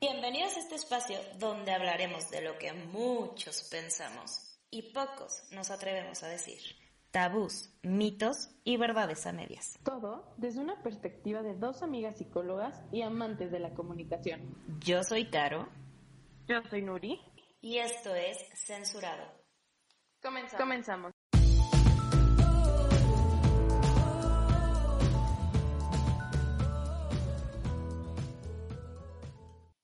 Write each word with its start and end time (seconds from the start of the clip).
Bienvenidos 0.00 0.56
a 0.56 0.60
este 0.60 0.74
espacio 0.74 1.18
donde 1.38 1.72
hablaremos 1.72 2.30
de 2.30 2.42
lo 2.42 2.58
que 2.58 2.72
muchos 2.72 3.68
pensamos 3.70 4.58
y 4.70 4.92
pocos 4.92 5.44
nos 5.52 5.70
atrevemos 5.70 6.22
a 6.22 6.28
decir. 6.28 6.58
Tabús, 7.10 7.70
mitos 7.82 8.50
y 8.64 8.76
verdades 8.76 9.24
a 9.26 9.32
medias. 9.32 9.78
Todo 9.84 10.34
desde 10.36 10.60
una 10.60 10.82
perspectiva 10.82 11.42
de 11.42 11.54
dos 11.54 11.82
amigas 11.82 12.18
psicólogas 12.18 12.82
y 12.90 13.02
amantes 13.02 13.52
de 13.52 13.60
la 13.60 13.72
comunicación. 13.72 14.56
Yo 14.80 15.04
soy 15.04 15.30
Caro 15.30 15.68
Yo 16.48 16.60
soy 16.68 16.82
Nuri. 16.82 17.20
y 17.60 17.78
esto 17.78 18.14
es 18.14 18.36
Censurado. 18.66 19.43
Comenzamos. 20.24 20.58
Comenzamos. 20.58 21.12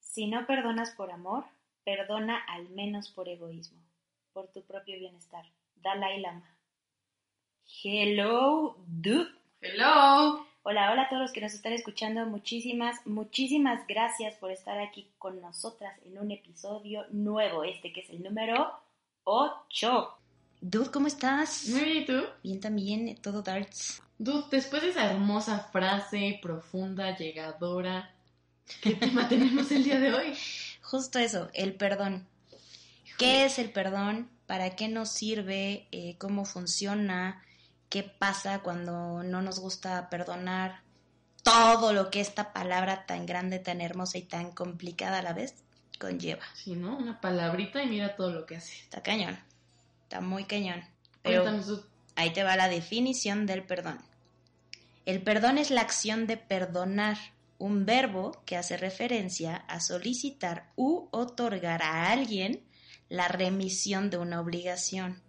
Si 0.01 0.27
no 0.29 0.47
perdonas 0.47 0.93
por 0.93 1.11
amor, 1.11 1.45
perdona 1.85 2.39
al 2.49 2.71
menos 2.71 3.11
por 3.11 3.29
egoísmo, 3.29 3.83
por 4.33 4.51
tu 4.51 4.63
propio 4.63 4.99
bienestar. 4.99 5.45
Dalai 5.77 6.21
Lama. 6.21 6.57
Hello, 7.85 8.77
dude. 8.87 9.31
Hello. 9.61 10.47
Hola, 10.63 10.91
hola 10.91 11.03
a 11.03 11.09
todos 11.11 11.21
los 11.21 11.33
que 11.33 11.43
nos 11.43 11.53
están 11.53 11.75
escuchando. 11.75 12.25
Muchísimas, 12.25 13.07
muchísimas 13.07 13.87
gracias 13.87 14.37
por 14.37 14.51
estar 14.51 14.79
aquí 14.79 15.11
con 15.19 15.43
nosotras 15.43 15.99
en 16.07 16.19
un 16.19 16.31
episodio 16.31 17.05
nuevo, 17.11 17.63
este 17.63 17.93
que 17.93 18.01
es 18.01 18.09
el 18.09 18.23
número 18.23 18.73
8. 19.25 20.20
Dude, 20.63 20.91
¿cómo 20.91 21.07
estás? 21.07 21.69
Muy 21.69 21.81
bien, 21.81 22.03
¿y 22.03 22.05
tú? 22.05 22.23
Bien 22.43 22.61
también, 22.61 23.17
todo 23.23 23.41
darts. 23.41 24.03
Dude, 24.19 24.45
después 24.51 24.83
de 24.83 24.91
esa 24.91 25.11
hermosa 25.11 25.71
frase 25.73 26.39
profunda, 26.43 27.17
llegadora, 27.17 28.15
¿qué 28.83 28.95
tema 28.95 29.27
tenemos 29.31 29.71
el 29.73 29.85
día 29.85 29.99
de 29.99 30.13
hoy? 30.13 30.37
Justo 30.83 31.19
eso, 31.19 31.49
el 31.55 31.75
perdón. 31.75 32.27
¿Qué 33.17 33.47
es 33.47 33.59
el 33.59 33.71
perdón? 33.71 34.29
¿Para 34.47 34.77
qué 34.77 34.89
nos 34.89 35.11
sirve? 35.11 35.89
Eh, 35.93 36.17
¿Cómo 36.19 36.45
funciona? 36.45 37.43
¿Qué 37.89 38.03
pasa 38.03 38.59
cuando 38.59 39.23
no 39.23 39.41
nos 39.41 39.61
gusta 39.61 40.11
perdonar? 40.11 40.83
Todo 41.43 41.95
lo 41.95 42.11
que 42.11 42.21
esta 42.21 42.53
palabra 42.53 43.07
tan 43.07 43.25
grande, 43.25 43.61
tan 43.61 43.81
hermosa 43.81 44.19
y 44.19 44.23
tan 44.23 44.53
complicada 44.53 45.21
a 45.21 45.23
la 45.23 45.33
vez 45.33 45.55
conlleva. 45.99 46.45
Sí, 46.55 46.77
¿no? 46.77 46.99
Una 46.99 47.19
palabrita 47.19 47.83
y 47.83 47.89
mira 47.89 48.15
todo 48.15 48.31
lo 48.31 48.45
que 48.45 48.57
hace. 48.57 48.75
Está 48.75 49.03
cañón. 49.03 49.39
Está 50.11 50.21
muy 50.21 50.43
cañón. 50.43 50.83
Pero 51.23 51.45
ahí 52.17 52.33
te 52.33 52.43
va 52.43 52.57
la 52.57 52.69
definición 52.69 53.47
del 53.47 53.63
perdón. 53.63 54.01
El 55.07 55.23
perdón 55.23 55.57
es 55.57 55.71
la 55.71 55.83
acción 55.83 56.27
de 56.27 56.37
perdonar, 56.37 57.17
un 57.59 57.87
verbo 57.87 58.43
que 58.45 58.57
hace 58.57 58.77
referencia 58.77 59.55
a 59.55 59.81
solicitar 59.81 60.73
u 60.75 61.07
otorgar 61.13 61.85
a 61.85 62.11
alguien 62.11 62.65
la 63.09 63.29
remisión 63.29 64.11
de 64.11 64.17
una 64.19 64.41
obligación. 64.41 65.23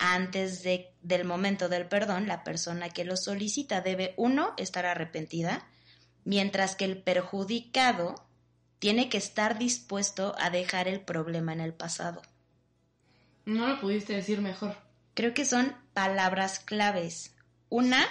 Antes 0.00 0.64
de- 0.64 0.90
del 1.02 1.24
momento 1.24 1.68
del 1.68 1.86
perdón, 1.86 2.26
la 2.26 2.42
persona 2.42 2.88
que 2.88 3.04
lo 3.04 3.16
solicita 3.16 3.82
debe, 3.82 4.14
uno, 4.16 4.52
estar 4.56 4.84
arrepentida, 4.84 5.64
mientras 6.24 6.74
que 6.74 6.86
el 6.86 7.00
perjudicado 7.04 8.16
tiene 8.80 9.08
que 9.08 9.18
estar 9.18 9.58
dispuesto 9.58 10.34
a 10.40 10.50
dejar 10.50 10.88
el 10.88 11.02
problema 11.02 11.52
en 11.52 11.60
el 11.60 11.72
pasado. 11.72 12.20
No 13.46 13.68
lo 13.68 13.80
pudiste 13.80 14.12
decir 14.12 14.40
mejor. 14.40 14.76
Creo 15.14 15.32
que 15.32 15.44
son 15.44 15.74
palabras 15.94 16.58
claves. 16.58 17.36
Una, 17.68 18.04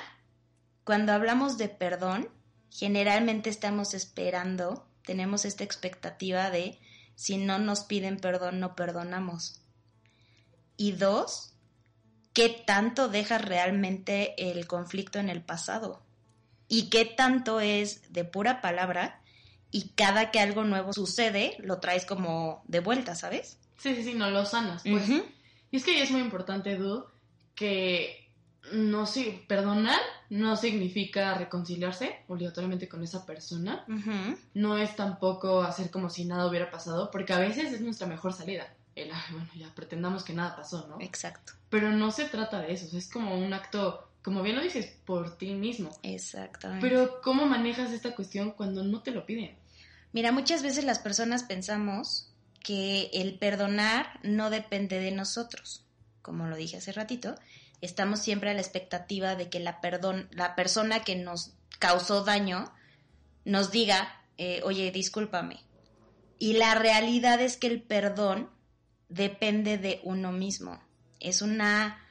cuando 0.86 1.12
hablamos 1.12 1.58
de 1.58 1.68
perdón, 1.68 2.30
generalmente 2.72 3.50
estamos 3.50 3.94
esperando, 3.94 4.88
tenemos 5.04 5.44
esta 5.44 5.66
expectativa 5.66 6.50
de 6.50 6.80
si 7.16 7.38
no 7.38 7.60
nos 7.60 7.82
piden 7.82 8.18
perdón, 8.18 8.62
no 8.62 8.76
perdonamos. 8.76 9.62
Y 10.78 10.94
dos, 10.94 11.54
¿qué 12.34 12.50
tanto 12.50 13.10
deja 13.10 13.38
realmente 13.38 14.50
el 14.50 14.68
conflicto 14.68 15.20
en 15.20 15.30
el 15.30 15.44
pasado? 15.44 16.02
¿Y 16.70 16.90
qué 16.90 17.04
tanto 17.04 17.60
es 17.60 18.12
de 18.12 18.24
pura 18.24 18.62
palabra? 18.62 19.22
Y 19.70 19.90
cada 19.90 20.32
que 20.32 20.40
algo 20.40 20.64
nuevo 20.64 20.94
sucede, 20.94 21.58
lo 21.60 21.82
traes 21.82 22.06
como 22.06 22.64
de 22.68 22.80
vuelta, 22.80 23.16
¿sabes? 23.16 23.60
Sí, 23.78 23.96
sí, 23.96 24.04
sí, 24.04 24.14
no 24.14 24.30
lo 24.32 24.46
sanas, 24.46 24.84
pues. 24.84 25.10
Y 25.72 25.78
es 25.78 25.84
que 25.84 26.02
es 26.02 26.12
muy 26.12 26.22
importante, 26.22 26.76
Dude, 26.78 27.06
que 27.56 28.32
no 28.74 29.06
si 29.06 29.44
perdonar 29.48 30.00
no 30.30 30.56
significa 30.58 31.34
reconciliarse 31.36 32.24
obligatoriamente 32.28 32.88
con 32.90 33.04
esa 33.04 33.26
persona. 33.26 33.86
No 34.54 34.78
es 34.78 34.96
tampoco 34.96 35.62
hacer 35.62 35.92
como 35.92 36.10
si 36.10 36.26
nada 36.26 36.48
hubiera 36.48 36.72
pasado, 36.72 37.12
porque 37.12 37.34
a 37.34 37.40
veces 37.40 37.74
es 37.74 37.82
nuestra 37.82 38.08
mejor 38.08 38.34
salida. 38.34 38.74
El, 38.96 39.12
"Ay, 39.12 39.22
bueno, 39.34 39.50
ya 39.56 39.74
pretendamos 39.76 40.24
que 40.24 40.34
nada 40.34 40.56
pasó, 40.56 40.88
¿no? 40.88 40.98
Exacto. 41.02 41.54
Pero 41.70 41.92
no 41.92 42.12
se 42.12 42.26
trata 42.26 42.62
de 42.62 42.72
eso, 42.74 42.86
o 42.86 42.90
sea, 42.90 43.00
es 43.00 43.10
como 43.12 43.38
un 43.38 43.54
acto, 43.54 44.10
como 44.24 44.42
bien 44.42 44.56
lo 44.56 44.62
dices, 44.64 44.98
por 45.06 45.38
ti 45.38 45.54
mismo. 45.54 45.90
Exactamente. 46.02 46.88
Pero 46.88 47.20
¿cómo 47.22 47.46
manejas 47.46 47.92
esta 47.92 48.16
cuestión 48.16 48.52
cuando 48.52 48.84
no 48.84 49.02
te 49.02 49.12
lo 49.12 49.26
piden? 49.26 49.58
Mira, 50.14 50.32
muchas 50.32 50.64
veces 50.64 50.86
las 50.86 51.00
personas 51.00 51.44
pensamos 51.44 52.32
que 52.66 53.12
el 53.14 53.38
perdonar 53.38 54.20
no 54.24 54.50
depende 54.50 55.00
de 55.00 55.12
nosotros. 55.12 55.86
Como 56.24 56.48
lo 56.48 56.56
dije 56.56 56.78
hace 56.78 56.92
ratito, 56.92 57.36
estamos 57.80 58.22
siempre 58.22 58.50
a 58.50 58.56
la 58.56 58.60
expectativa 58.62 59.36
de 59.36 59.52
que 59.52 59.60
la, 59.60 59.80
la 60.32 60.56
persona 60.56 61.04
que 61.04 61.16
nos 61.16 61.54
causó 61.78 62.24
daño 62.24 62.74
nos 63.44 63.70
diga, 63.70 64.20
eh, 64.40 64.62
oye, 64.64 64.90
discúlpame. 64.90 65.60
Y 66.40 66.54
la 66.54 66.74
realidad 66.74 67.40
es 67.40 67.56
que 67.56 67.68
el 67.68 67.84
perdón 67.84 68.50
depende 69.10 69.78
de 69.78 70.02
uno 70.04 70.32
mismo. 70.32 70.82
Es 71.20 71.44
una 71.44 72.04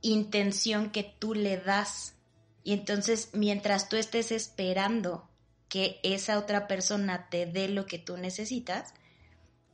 intención 0.00 0.90
que 0.90 1.04
tú 1.04 1.34
le 1.34 1.56
das. 1.56 2.16
Y 2.64 2.72
entonces, 2.72 3.30
mientras 3.32 3.88
tú 3.88 3.94
estés 3.94 4.32
esperando 4.32 5.30
que 5.68 6.00
esa 6.02 6.36
otra 6.36 6.66
persona 6.66 7.28
te 7.30 7.46
dé 7.46 7.68
lo 7.68 7.86
que 7.86 8.00
tú 8.00 8.16
necesitas, 8.16 8.92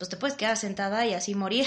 pues 0.05 0.11
te 0.11 0.17
puedes 0.19 0.37
quedar 0.37 0.59
sentada 0.59 1.07
y 1.07 1.15
así 1.15 1.35
morir, 1.35 1.65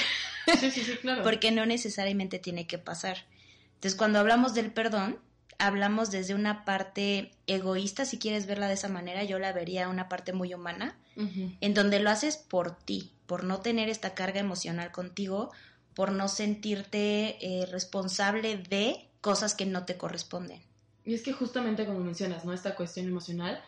Sí, 0.60 0.70
sí, 0.70 0.84
sí, 0.84 0.98
claro. 1.02 1.24
porque 1.24 1.52
no 1.52 1.66
necesariamente 1.66 2.38
tiene 2.38 2.68
que 2.68 2.78
pasar. 2.78 3.26
Entonces, 3.74 3.96
cuando 3.96 4.20
hablamos 4.20 4.54
del 4.54 4.72
perdón, 4.72 5.18
hablamos 5.58 6.12
desde 6.12 6.36
una 6.36 6.64
parte 6.64 7.32
egoísta, 7.48 8.06
si 8.06 8.20
quieres 8.20 8.46
verla 8.46 8.68
de 8.68 8.76
esa 8.76 8.90
manera, 8.90 9.24
yo 9.24 9.40
la 9.40 9.54
vería 9.54 9.90
una 9.90 10.08
parte 10.08 10.34
muy 10.34 10.54
humana, 10.54 10.96
en 11.16 11.74
donde 11.74 12.00
lo 12.00 12.12
haces 12.12 12.38
por 12.38 12.78
ti, 12.78 13.12
por 13.26 13.44
no 13.44 13.62
tener 13.62 13.90
esta 13.90 14.14
carga 14.14 14.40
emocional 14.40 14.92
contigo, 14.92 15.52
por 15.96 16.12
no 16.12 16.28
sentirte 16.28 17.38
eh, 17.42 17.66
responsable 17.66 18.58
de 18.58 19.10
cosas 19.20 19.56
que 19.56 19.66
no 19.66 19.84
te 19.86 19.98
corresponden. 19.98 20.62
Y 21.06 21.16
es 21.16 21.24
que 21.24 21.34
justamente 21.34 21.88
como 21.88 22.02
mencionas, 22.02 22.46
¿no? 22.46 22.54
Esta 22.54 22.76
cuestión 22.76 23.08
emocional, 23.08 23.64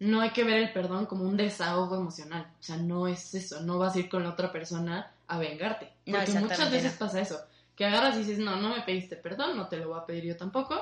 no 0.00 0.22
hay 0.22 0.30
que 0.30 0.44
ver 0.44 0.56
el 0.56 0.72
perdón 0.72 1.06
como 1.06 1.24
un 1.24 1.36
desahogo 1.36 1.94
emocional. 1.94 2.50
O 2.58 2.62
sea, 2.62 2.76
no 2.76 3.06
es 3.06 3.34
eso, 3.34 3.60
no 3.60 3.78
vas 3.78 3.94
a 3.94 3.98
ir 4.00 4.08
con 4.08 4.22
la 4.22 4.30
otra 4.30 4.50
persona 4.50 5.12
a 5.28 5.38
vengarte. 5.38 5.92
Porque 6.04 6.32
muchas 6.32 6.70
veces 6.70 6.92
no. 6.94 6.98
pasa 6.98 7.20
eso, 7.20 7.40
que 7.76 7.84
agarras 7.84 8.16
y 8.16 8.20
dices, 8.20 8.38
no, 8.38 8.56
no 8.56 8.74
me 8.74 8.80
pediste 8.82 9.16
perdón, 9.16 9.56
no 9.56 9.68
te 9.68 9.76
lo 9.76 9.88
voy 9.88 9.98
a 10.00 10.06
pedir 10.06 10.24
yo 10.24 10.36
tampoco, 10.36 10.74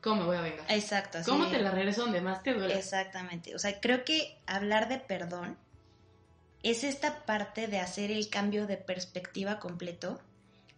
¿cómo 0.00 0.22
me 0.22 0.26
voy 0.26 0.36
a 0.38 0.40
vengar? 0.40 0.64
Exacto. 0.70 1.18
así 1.18 1.30
¿Cómo 1.30 1.48
te 1.48 1.60
la 1.60 1.70
regreso 1.70 2.02
donde 2.02 2.22
más 2.22 2.42
te 2.42 2.54
duele? 2.54 2.76
Exactamente. 2.76 3.54
O 3.54 3.58
sea, 3.58 3.78
creo 3.78 4.04
que 4.04 4.38
hablar 4.46 4.88
de 4.88 4.98
perdón 4.98 5.58
es 6.62 6.82
esta 6.82 7.24
parte 7.26 7.66
de 7.66 7.78
hacer 7.78 8.10
el 8.10 8.30
cambio 8.30 8.66
de 8.66 8.78
perspectiva 8.78 9.58
completo, 9.58 10.18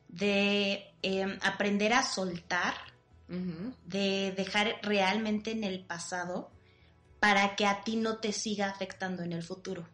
de 0.09 0.91
eh, 1.03 1.39
aprender 1.43 1.93
a 1.93 2.03
soltar, 2.03 2.75
de 3.87 4.33
dejar 4.37 4.77
realmente 4.83 5.51
en 5.51 5.65
el 5.65 5.81
pasado 5.81 6.51
para 7.25 7.57
que 7.57 7.65
a 7.65 7.83
ti 7.83 7.97
no 7.97 8.19
te 8.19 8.33
siga 8.33 8.69
afectando 8.69 9.23
en 9.23 9.33
el 9.33 9.43
futuro. 9.43 9.89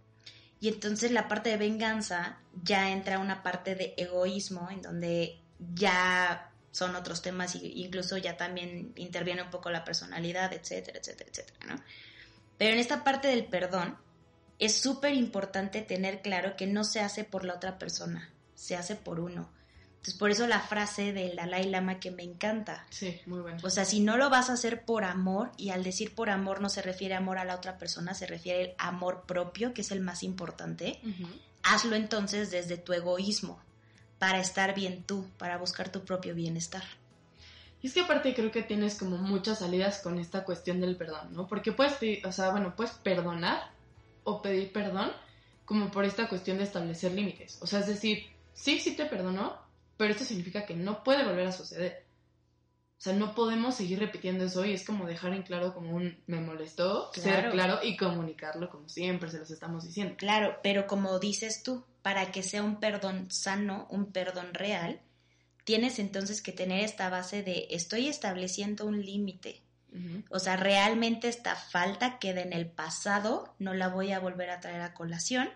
Y 0.59 0.67
entonces 0.67 1.13
la 1.13 1.29
parte 1.29 1.51
de 1.51 1.59
venganza 1.59 2.41
ya 2.65 2.91
entra 2.91 3.21
una 3.21 3.45
parte 3.45 3.77
de 3.77 3.95
egoísmo 3.97 4.69
en 4.69 4.83
donde 4.83 5.39
ya 5.73 6.51
son 6.73 6.97
otros 6.97 7.23
temas 7.23 7.55
y 7.55 7.85
incluso 7.85 8.17
ya 8.17 8.37
también 8.37 8.93
interviene 8.97 9.43
un 9.43 9.51
poco 9.51 9.71
la 9.71 9.85
personalidad, 9.85 10.53
etcétera, 10.53 10.99
etcétera, 10.99 11.31
etcétera, 11.31 11.67
¿no? 11.69 11.81
Pero 12.59 12.73
en 12.73 12.81
esta 12.81 13.05
parte 13.05 13.29
del 13.29 13.45
perdón 13.45 13.97
es 14.59 14.75
súper 14.75 15.15
importante 15.15 15.83
tener 15.83 16.23
claro 16.23 16.57
que 16.57 16.67
no 16.67 16.83
se 16.83 16.99
hace 16.99 17.23
por 17.23 17.45
la 17.45 17.55
otra 17.55 17.79
persona, 17.79 18.29
se 18.57 18.75
hace 18.75 18.97
por 18.97 19.21
uno. 19.21 19.49
Entonces, 20.01 20.19
por 20.19 20.31
eso 20.31 20.47
la 20.47 20.61
frase 20.61 21.13
del 21.13 21.37
Dalai 21.37 21.69
Lama 21.69 22.01
que 22.01 22.11
me 22.11 22.23
encanta. 22.23 22.87
Sí, 22.89 23.21
muy 23.27 23.41
bueno. 23.41 23.59
O 23.63 23.69
sea, 23.69 23.85
si 23.85 24.01
no 24.01 24.17
lo 24.17 24.31
vas 24.31 24.49
a 24.49 24.55
hacer 24.55 24.87
por 24.87 25.05
amor, 25.05 25.53
y 25.59 25.69
al 25.71 25.85
decir 25.85 26.15
por 26.15 26.31
amor 26.31 26.63
no 26.63 26.71
se 26.71 26.81
refiere 26.81 27.15
amor 27.15 27.37
a 27.37 27.45
la 27.45 27.55
otra 27.55 27.77
persona, 27.77 28.15
se 28.15 28.27
refiere 28.27 28.75
al 28.79 28.95
amor 28.95 29.25
propio, 29.27 29.75
que 29.75 29.83
es 29.83 29.91
el 29.91 30.01
más 30.01 30.23
importante, 30.23 31.01
hazlo 31.63 31.97
entonces 31.97 32.51
desde 32.51 32.79
tu 32.79 32.95
egoísmo, 32.95 33.61
para 34.19 34.41
estar 34.41 34.75
bien 34.75 35.03
tú, 35.03 35.27
para 35.37 35.59
buscar 35.59 35.93
tu 35.93 36.03
propio 36.03 36.35
bienestar. 36.35 36.83
Y 37.83 37.89
es 37.89 37.93
que 37.93 38.01
aparte 38.01 38.35
creo 38.35 38.51
que 38.51 38.63
tienes 38.63 38.95
como 38.95 39.19
muchas 39.19 39.59
salidas 39.59 40.01
con 40.01 40.19
esta 40.19 40.45
cuestión 40.45 40.81
del 40.81 40.97
perdón, 40.97 41.35
¿no? 41.35 41.47
Porque 41.47 41.73
puedes 41.73 41.93
pedir, 41.95 42.27
o 42.27 42.33
sea, 42.33 42.51
bueno, 42.53 42.75
puedes 42.75 42.93
perdonar 42.95 43.71
o 44.25 44.41
pedir 44.41 44.73
perdón 44.73 45.13
como 45.67 45.91
por 45.91 46.07
esta 46.07 46.27
cuestión 46.27 46.57
de 46.57 46.65
establecer 46.65 47.13
límites. 47.13 47.59
O 47.61 47.67
sea, 47.67 47.81
es 47.81 47.87
decir, 47.87 48.27
sí, 48.55 48.79
sí 48.81 48.97
te 48.97 49.07
perdono, 49.07 49.57
pero 50.01 50.13
esto 50.13 50.25
significa 50.25 50.65
que 50.65 50.75
no 50.75 51.05
puede 51.05 51.25
volver 51.25 51.49
a 51.49 51.53
suceder. 51.53 52.07
O 52.97 53.03
sea, 53.03 53.13
no 53.13 53.35
podemos 53.35 53.75
seguir 53.75 53.99
repitiendo 53.99 54.47
eso 54.47 54.65
y 54.65 54.73
es 54.73 54.83
como 54.83 55.07
dejar 55.07 55.35
en 55.35 55.43
claro 55.43 55.75
como 55.75 55.95
un 55.95 56.23
me 56.27 56.41
molestó, 56.41 57.13
ser 57.13 57.23
Claro. 57.23 57.51
claro 57.51 57.79
y 57.83 57.99
comunicarlo 57.99 58.71
como 58.71 58.89
siempre 58.89 59.31
se 59.31 59.39
los 59.39 59.51
estamos 59.51 59.85
diciendo. 59.85 60.15
Claro, 60.17 60.57
pero 60.63 60.87
como 60.87 61.19
dices 61.19 61.63
tú, 61.63 61.85
para 62.01 62.33
que 62.33 62.43
sea 62.43 62.63
un 62.63 62.81
perdón 62.81 63.31
sano, 63.31 63.89
un 63.91 64.11
perdón 64.11 64.55
real, 64.55 65.03
tienes 65.65 65.99
entonces 65.99 66.41
que 66.41 66.53
tener 66.53 66.83
esta 66.83 67.11
base 67.11 67.43
de 67.43 67.67
estoy 67.69 68.09
estableciendo 68.09 68.87
un 68.87 69.05
límite. 69.05 69.61
O 70.31 70.39
sea, 70.39 70.57
realmente 70.57 71.29
esta 71.29 71.57
falta 71.57 72.19
queda 72.19 72.41
en 72.41 72.55
el 72.55 72.71
pasado, 72.71 73.55
no 73.59 73.75
la 73.75 73.89
voy 73.89 74.13
a 74.13 74.19
volver 74.21 74.49
a 74.49 74.61
traer 74.61 74.81
a 74.81 74.95
colación, 74.95 75.51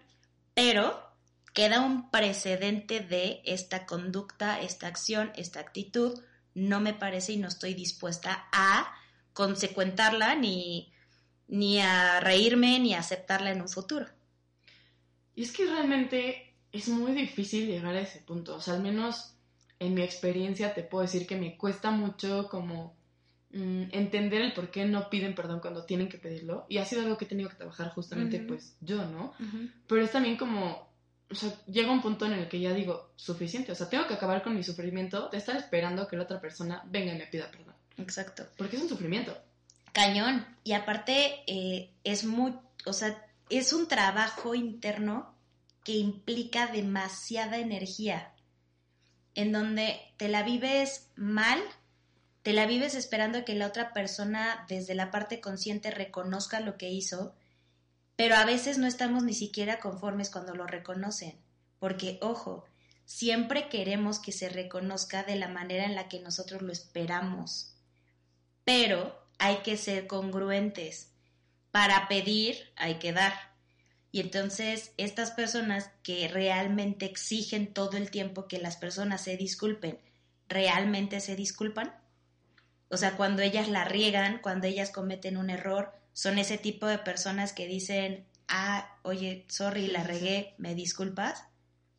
pero 0.52 1.13
queda 1.54 1.80
un 1.80 2.10
precedente 2.10 3.00
de 3.00 3.40
esta 3.44 3.86
conducta, 3.86 4.60
esta 4.60 4.88
acción, 4.88 5.32
esta 5.36 5.60
actitud, 5.60 6.20
no 6.54 6.80
me 6.80 6.92
parece 6.92 7.32
y 7.32 7.36
no 7.38 7.48
estoy 7.48 7.74
dispuesta 7.74 8.48
a 8.52 8.92
consecuentarla 9.32 10.34
ni, 10.34 10.92
ni 11.48 11.80
a 11.80 12.20
reírme 12.20 12.78
ni 12.80 12.94
a 12.94 12.98
aceptarla 12.98 13.50
en 13.50 13.62
un 13.62 13.68
futuro. 13.68 14.06
Y 15.34 15.42
es 15.42 15.52
que 15.52 15.66
realmente 15.66 16.54
es 16.72 16.88
muy 16.88 17.12
difícil 17.12 17.66
llegar 17.66 17.94
a 17.94 18.00
ese 18.00 18.20
punto. 18.20 18.56
O 18.56 18.60
sea, 18.60 18.74
al 18.74 18.82
menos 18.82 19.34
en 19.78 19.94
mi 19.94 20.02
experiencia 20.02 20.74
te 20.74 20.82
puedo 20.82 21.02
decir 21.02 21.26
que 21.26 21.36
me 21.36 21.56
cuesta 21.56 21.90
mucho 21.90 22.48
como 22.48 22.96
mm, 23.52 23.84
entender 23.92 24.42
el 24.42 24.52
por 24.54 24.70
qué 24.70 24.84
no 24.84 25.08
piden 25.10 25.34
perdón 25.34 25.60
cuando 25.60 25.84
tienen 25.84 26.08
que 26.08 26.18
pedirlo. 26.18 26.66
Y 26.68 26.78
ha 26.78 26.84
sido 26.84 27.02
algo 27.02 27.16
que 27.16 27.24
he 27.26 27.28
tenido 27.28 27.48
que 27.48 27.56
trabajar 27.56 27.90
justamente 27.90 28.40
pues 28.40 28.76
yo, 28.80 29.04
¿no? 29.06 29.34
Pero 29.86 30.02
es 30.02 30.12
también 30.12 30.36
como, 30.36 30.93
o 31.34 31.36
sea, 31.36 31.52
llega 31.66 31.90
un 31.90 32.00
punto 32.00 32.26
en 32.26 32.34
el 32.34 32.48
que 32.48 32.60
ya 32.60 32.72
digo, 32.72 33.10
suficiente. 33.16 33.72
O 33.72 33.74
sea, 33.74 33.88
tengo 33.88 34.06
que 34.06 34.14
acabar 34.14 34.42
con 34.42 34.54
mi 34.54 34.62
sufrimiento 34.62 35.28
de 35.28 35.38
estar 35.38 35.56
esperando 35.56 36.06
que 36.06 36.16
la 36.16 36.22
otra 36.22 36.40
persona 36.40 36.82
venga 36.86 37.12
y 37.12 37.18
me 37.18 37.26
pida 37.26 37.50
perdón. 37.50 37.74
Exacto. 37.98 38.46
Porque 38.56 38.76
es 38.76 38.82
un 38.82 38.88
sufrimiento. 38.88 39.36
Cañón. 39.92 40.46
Y 40.62 40.72
aparte 40.72 41.42
eh, 41.46 41.90
es 42.04 42.24
muy, 42.24 42.54
o 42.86 42.92
sea, 42.92 43.20
es 43.50 43.72
un 43.72 43.88
trabajo 43.88 44.54
interno 44.54 45.34
que 45.84 45.92
implica 45.92 46.68
demasiada 46.68 47.58
energía, 47.58 48.32
en 49.34 49.52
donde 49.52 50.00
te 50.16 50.28
la 50.28 50.42
vives 50.42 51.10
mal, 51.16 51.60
te 52.42 52.52
la 52.52 52.66
vives 52.66 52.94
esperando 52.94 53.44
que 53.44 53.54
la 53.54 53.66
otra 53.66 53.92
persona 53.92 54.64
desde 54.68 54.94
la 54.94 55.10
parte 55.10 55.40
consciente 55.40 55.90
reconozca 55.90 56.60
lo 56.60 56.78
que 56.78 56.90
hizo, 56.90 57.34
pero 58.16 58.36
a 58.36 58.44
veces 58.44 58.78
no 58.78 58.86
estamos 58.86 59.22
ni 59.24 59.34
siquiera 59.34 59.80
conformes 59.80 60.30
cuando 60.30 60.54
lo 60.54 60.66
reconocen, 60.66 61.36
porque 61.78 62.18
ojo, 62.20 62.64
siempre 63.04 63.68
queremos 63.68 64.18
que 64.18 64.32
se 64.32 64.48
reconozca 64.48 65.24
de 65.24 65.36
la 65.36 65.48
manera 65.48 65.84
en 65.84 65.94
la 65.94 66.08
que 66.08 66.20
nosotros 66.20 66.62
lo 66.62 66.72
esperamos, 66.72 67.74
pero 68.64 69.18
hay 69.38 69.58
que 69.58 69.76
ser 69.76 70.06
congruentes. 70.06 71.10
Para 71.70 72.06
pedir 72.06 72.72
hay 72.76 73.00
que 73.00 73.12
dar. 73.12 73.34
Y 74.12 74.20
entonces 74.20 74.92
estas 74.96 75.32
personas 75.32 75.90
que 76.04 76.28
realmente 76.28 77.04
exigen 77.04 77.74
todo 77.74 77.96
el 77.96 78.10
tiempo 78.10 78.46
que 78.46 78.58
las 78.58 78.76
personas 78.76 79.22
se 79.22 79.36
disculpen, 79.36 79.98
¿realmente 80.48 81.20
se 81.20 81.34
disculpan? 81.34 81.92
O 82.90 82.96
sea, 82.96 83.16
cuando 83.16 83.42
ellas 83.42 83.68
la 83.68 83.84
riegan, 83.84 84.38
cuando 84.38 84.68
ellas 84.68 84.90
cometen 84.90 85.36
un 85.36 85.50
error, 85.50 85.92
son 86.14 86.38
ese 86.38 86.56
tipo 86.56 86.86
de 86.86 86.98
personas 86.98 87.52
que 87.52 87.66
dicen, 87.66 88.26
ah, 88.48 88.98
oye, 89.02 89.44
sorry, 89.48 89.88
la 89.88 90.02
regué, 90.02 90.54
¿me 90.56 90.74
disculpas? 90.74 91.44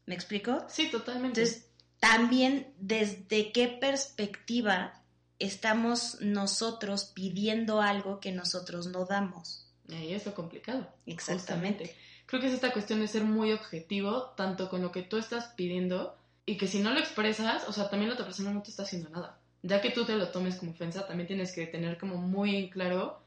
¿Me 0.08 0.16
explico? 0.16 0.66
Sí, 0.68 0.90
totalmente. 0.90 1.42
Entonces, 1.42 1.70
también 2.00 2.74
desde 2.80 3.52
qué 3.52 3.68
perspectiva 3.68 5.04
estamos 5.38 6.18
nosotros 6.22 7.12
pidiendo 7.14 7.82
algo 7.82 8.20
que 8.20 8.32
nosotros 8.32 8.88
no 8.88 9.06
damos. 9.06 9.68
Y 9.88 9.96
ahí 9.96 10.14
es 10.14 10.26
lo 10.26 10.34
complicado. 10.34 10.88
Exactamente. 11.06 11.86
Justamente. 11.86 11.96
Creo 12.26 12.42
que 12.42 12.48
es 12.48 12.54
esta 12.54 12.74
cuestión 12.74 13.02
de 13.02 13.08
ser 13.08 13.24
muy 13.24 13.52
objetivo, 13.52 14.34
tanto 14.36 14.70
con 14.70 14.82
lo 14.82 14.92
que 14.92 15.04
tú 15.04 15.18
estás 15.18 15.54
pidiendo, 15.56 16.18
y 16.46 16.58
que 16.58 16.68
si 16.68 16.80
no 16.80 16.92
lo 16.92 17.00
expresas, 17.00 17.68
o 17.68 17.74
sea, 17.74 17.90
también 17.90 18.10
la 18.10 18.16
otra 18.16 18.26
persona 18.26 18.52
no 18.52 18.64
te 18.64 18.72
está 18.72 18.84
haciendo 18.84 19.10
nada. 19.10 19.40
Ya 19.62 19.82
que 19.82 19.92
tú 19.92 20.06
te 20.06 20.16
lo 20.16 20.30
tomes 20.30 20.56
como 20.56 20.72
ofensa, 20.72 21.08
también 21.08 21.28
tienes 21.28 21.54
que 21.54 21.68
tener 21.68 21.98
como 21.98 22.18
muy 22.18 22.56
en 22.56 22.70
claro, 22.70 23.22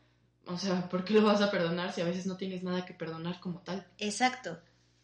o 0.48 0.58
sea, 0.58 0.88
¿por 0.88 1.04
qué 1.04 1.14
lo 1.14 1.22
vas 1.22 1.40
a 1.40 1.50
perdonar 1.50 1.92
si 1.92 2.00
a 2.00 2.04
veces 2.04 2.26
no 2.26 2.36
tienes 2.36 2.62
nada 2.62 2.84
que 2.84 2.94
perdonar 2.94 3.40
como 3.40 3.60
tal? 3.60 3.86
Exacto. 3.98 4.60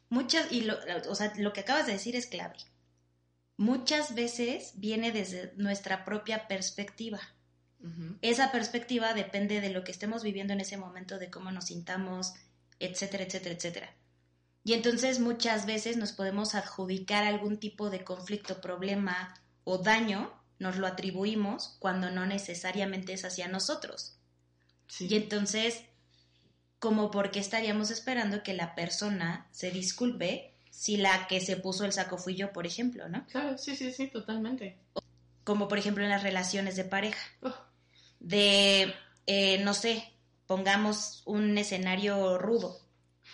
Muchas, 0.08 0.50
y 0.52 0.62
lo, 0.62 0.76
o 1.08 1.14
sea, 1.14 1.32
lo 1.36 1.52
que 1.52 1.60
acabas 1.60 1.86
de 1.86 1.92
decir 1.92 2.16
es 2.16 2.26
clave. 2.26 2.56
Muchas 3.56 4.14
veces 4.14 4.72
viene 4.76 5.12
desde 5.12 5.52
nuestra 5.56 6.04
propia 6.04 6.48
perspectiva. 6.48 7.20
Esa 8.22 8.50
perspectiva 8.50 9.12
depende 9.12 9.60
de 9.60 9.68
lo 9.68 9.84
que 9.84 9.92
estemos 9.92 10.22
viviendo 10.22 10.54
en 10.54 10.60
ese 10.60 10.78
momento, 10.78 11.18
de 11.18 11.28
cómo 11.30 11.52
nos 11.52 11.66
sintamos, 11.66 12.32
etcétera, 12.80 13.24
etcétera, 13.24 13.54
etcétera. 13.54 13.94
Y 14.64 14.72
entonces 14.72 15.20
muchas 15.20 15.66
veces 15.66 15.98
nos 15.98 16.12
podemos 16.12 16.54
adjudicar 16.54 17.24
algún 17.24 17.58
tipo 17.58 17.90
de 17.90 18.02
conflicto, 18.02 18.62
problema 18.62 19.34
o 19.64 19.76
daño, 19.76 20.32
nos 20.58 20.78
lo 20.78 20.86
atribuimos 20.86 21.76
cuando 21.78 22.10
no 22.10 22.24
necesariamente 22.24 23.12
es 23.12 23.26
hacia 23.26 23.48
nosotros. 23.48 24.18
Sí. 24.88 25.06
Y 25.10 25.16
entonces, 25.16 25.82
como 26.78 27.10
porque 27.10 27.40
estaríamos 27.40 27.90
esperando 27.90 28.42
que 28.42 28.54
la 28.54 28.74
persona 28.74 29.46
se 29.50 29.70
disculpe 29.70 30.52
si 30.70 30.96
la 30.96 31.26
que 31.28 31.40
se 31.40 31.56
puso 31.56 31.84
el 31.84 31.92
saco 31.92 32.18
fui 32.18 32.34
yo, 32.34 32.52
por 32.52 32.66
ejemplo, 32.66 33.08
¿no? 33.08 33.26
Claro, 33.28 33.56
sí, 33.58 33.76
sí, 33.76 33.92
sí, 33.92 34.08
totalmente. 34.08 34.76
Como 35.44 35.68
por 35.68 35.78
ejemplo 35.78 36.02
en 36.04 36.10
las 36.10 36.22
relaciones 36.22 36.76
de 36.76 36.84
pareja. 36.84 37.20
Oh, 37.42 37.54
de, 38.20 38.94
eh, 39.26 39.58
no 39.64 39.74
sé, 39.74 40.12
pongamos 40.46 41.22
un 41.26 41.56
escenario 41.58 42.38
rudo. 42.38 42.80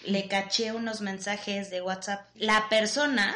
Le 0.04 0.28
caché 0.28 0.73
unos 0.73 1.00
mensajes 1.00 1.71
de 1.71 1.80
WhatsApp. 1.83 2.28
La 2.35 2.69
persona, 2.69 3.35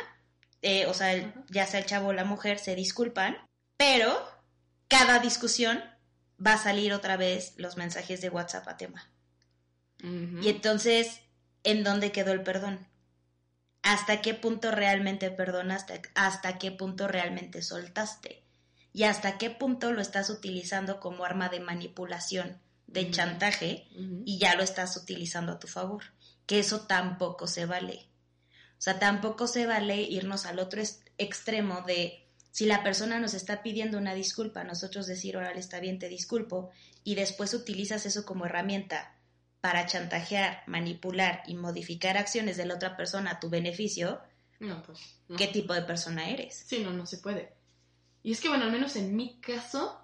eh, 0.62 0.86
o 0.86 0.94
sea, 0.94 1.12
el- 1.12 1.32
ya 1.50 1.66
sea 1.66 1.80
el 1.80 1.86
chavo 1.86 2.08
o 2.08 2.12
la 2.12 2.24
mujer, 2.24 2.58
se 2.58 2.74
disculpan, 2.74 3.36
pero 3.76 4.16
cada 4.88 5.18
discusión 5.18 5.82
va 6.44 6.54
a 6.54 6.62
salir 6.62 6.92
otra 6.92 7.16
vez 7.16 7.54
los 7.56 7.76
mensajes 7.76 8.20
de 8.20 8.30
WhatsApp 8.30 8.68
a 8.68 8.76
tema. 8.76 9.10
Y 10.02 10.48
entonces, 10.48 11.20
¿en 11.62 11.82
dónde 11.82 12.12
quedó 12.12 12.32
el 12.32 12.42
perdón? 12.42 12.86
¿Hasta 13.82 14.20
qué 14.20 14.34
punto 14.34 14.70
realmente 14.70 15.30
perdonaste? 15.30 16.02
¿Hasta 16.14 16.58
qué 16.58 16.70
punto 16.70 17.08
realmente 17.08 17.62
soltaste? 17.62 18.44
¿Y 18.92 19.04
hasta 19.04 19.38
qué 19.38 19.50
punto 19.50 19.92
lo 19.92 20.00
estás 20.00 20.30
utilizando 20.30 21.00
como 21.00 21.24
arma 21.24 21.48
de 21.48 21.60
manipulación, 21.60 22.60
de 22.86 23.10
chantaje, 23.10 23.88
y 24.24 24.38
ya 24.38 24.54
lo 24.54 24.62
estás 24.62 24.96
utilizando 24.96 25.52
a 25.52 25.58
tu 25.58 25.68
favor? 25.68 26.04
Que 26.46 26.58
eso 26.58 26.82
tampoco 26.82 27.46
se 27.46 27.66
vale. 27.66 28.08
O 28.78 28.82
sea, 28.84 28.98
tampoco 28.98 29.46
se 29.46 29.66
vale 29.66 30.02
irnos 30.02 30.44
al 30.46 30.58
otro 30.58 30.82
extremo 31.16 31.82
de 31.82 32.23
si 32.54 32.66
la 32.66 32.84
persona 32.84 33.18
nos 33.18 33.34
está 33.34 33.64
pidiendo 33.64 33.98
una 33.98 34.14
disculpa, 34.14 34.62
nosotros 34.62 35.08
decir, 35.08 35.36
órale, 35.36 35.58
está 35.58 35.80
bien, 35.80 35.98
te 35.98 36.08
disculpo, 36.08 36.70
y 37.02 37.16
después 37.16 37.52
utilizas 37.52 38.06
eso 38.06 38.24
como 38.24 38.46
herramienta 38.46 39.16
para 39.60 39.86
chantajear, 39.86 40.62
manipular 40.68 41.42
y 41.48 41.54
modificar 41.56 42.16
acciones 42.16 42.56
de 42.56 42.64
la 42.66 42.74
otra 42.76 42.96
persona 42.96 43.32
a 43.32 43.40
tu 43.40 43.50
beneficio, 43.50 44.20
No, 44.60 44.80
pues. 44.84 45.00
no. 45.28 45.36
¿qué 45.36 45.48
tipo 45.48 45.74
de 45.74 45.82
persona 45.82 46.30
eres? 46.30 46.54
Sí, 46.64 46.78
no, 46.84 46.92
no 46.92 47.06
se 47.06 47.18
puede. 47.18 47.52
Y 48.22 48.30
es 48.30 48.40
que, 48.40 48.48
bueno, 48.48 48.66
al 48.66 48.70
menos 48.70 48.94
en 48.94 49.16
mi 49.16 49.40
caso, 49.40 50.00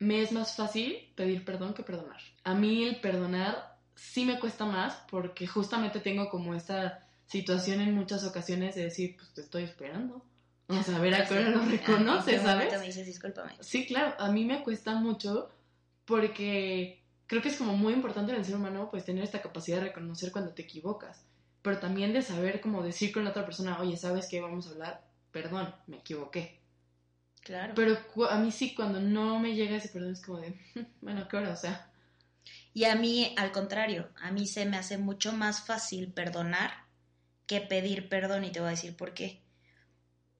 me 0.00 0.20
es 0.20 0.32
más 0.32 0.56
fácil 0.56 1.12
pedir 1.14 1.44
perdón 1.44 1.74
que 1.74 1.84
perdonar. 1.84 2.20
A 2.42 2.54
mí 2.56 2.82
el 2.82 3.00
perdonar 3.00 3.78
sí 3.94 4.24
me 4.24 4.40
cuesta 4.40 4.64
más 4.64 4.96
porque 5.08 5.46
justamente 5.46 6.00
tengo 6.00 6.28
como 6.28 6.56
esta 6.56 7.06
situación 7.26 7.80
en 7.80 7.94
muchas 7.94 8.24
ocasiones 8.24 8.74
de 8.74 8.82
decir, 8.82 9.14
pues 9.16 9.32
te 9.32 9.42
estoy 9.42 9.62
esperando. 9.62 10.26
O 10.68 10.82
sea, 10.82 10.96
a 10.96 11.00
ver 11.00 11.14
a 11.14 11.26
qué 11.26 11.34
hora 11.34 11.50
lo 11.50 11.60
Ah, 11.60 11.64
¿en 11.64 11.70
reconoce, 11.70 12.30
qué 12.30 12.38
¿sabes? 12.38 12.78
me 12.78 12.86
dices 12.86 13.06
discúlpame? 13.06 13.52
Sí, 13.60 13.86
claro, 13.86 14.14
a 14.18 14.30
mí 14.30 14.44
me 14.44 14.62
cuesta 14.62 14.94
mucho 14.94 15.50
porque 16.04 17.02
creo 17.26 17.42
que 17.42 17.48
es 17.48 17.56
como 17.56 17.76
muy 17.76 17.92
importante 17.92 18.32
en 18.32 18.38
el 18.38 18.44
ser 18.44 18.56
humano 18.56 18.88
pues 18.90 19.04
tener 19.04 19.24
esta 19.24 19.42
capacidad 19.42 19.78
de 19.78 19.84
reconocer 19.88 20.32
cuando 20.32 20.52
te 20.52 20.62
equivocas, 20.62 21.24
pero 21.62 21.78
también 21.78 22.12
de 22.12 22.22
saber 22.22 22.60
como 22.60 22.82
decir 22.82 23.12
con 23.12 23.24
la 23.24 23.30
otra 23.30 23.44
persona, 23.44 23.80
oye, 23.80 23.96
¿sabes 23.96 24.28
qué? 24.28 24.40
Vamos 24.40 24.66
a 24.66 24.70
hablar, 24.70 25.04
perdón, 25.32 25.74
me 25.86 25.98
equivoqué. 25.98 26.60
Claro. 27.42 27.74
Pero 27.74 27.98
a 28.30 28.38
mí 28.38 28.50
sí, 28.52 28.74
cuando 28.74 29.00
no 29.00 29.38
me 29.38 29.54
llega 29.54 29.76
ese 29.76 29.88
perdón 29.90 30.12
es 30.12 30.22
como 30.22 30.38
de, 30.40 30.58
bueno, 31.02 31.22
¿a 31.22 31.28
¿qué 31.28 31.36
hora? 31.36 31.52
O 31.52 31.56
sea, 31.56 31.90
Y 32.74 32.84
a 32.84 32.94
mí, 32.96 33.34
al 33.38 33.52
contrario, 33.52 34.10
a 34.16 34.30
mí 34.30 34.46
se 34.46 34.66
me 34.66 34.76
hace 34.76 34.98
mucho 34.98 35.32
más 35.32 35.64
fácil 35.64 36.12
perdonar 36.12 36.84
que 37.46 37.60
pedir 37.62 38.08
perdón 38.08 38.44
y 38.44 38.52
te 38.52 38.60
voy 38.60 38.68
a 38.68 38.70
decir 38.72 38.96
por 38.96 39.14
qué. 39.14 39.43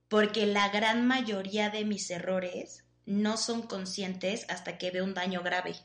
Porque 0.08 0.46
la 0.46 0.68
gran 0.70 1.06
mayoría 1.06 1.70
de 1.70 1.84
mis 1.84 2.10
errores 2.10 2.84
no 3.06 3.36
son 3.36 3.62
conscientes 3.62 4.46
hasta 4.48 4.78
que 4.78 4.90
veo 4.90 5.04
un 5.04 5.14
daño 5.14 5.42
grave. 5.42 5.76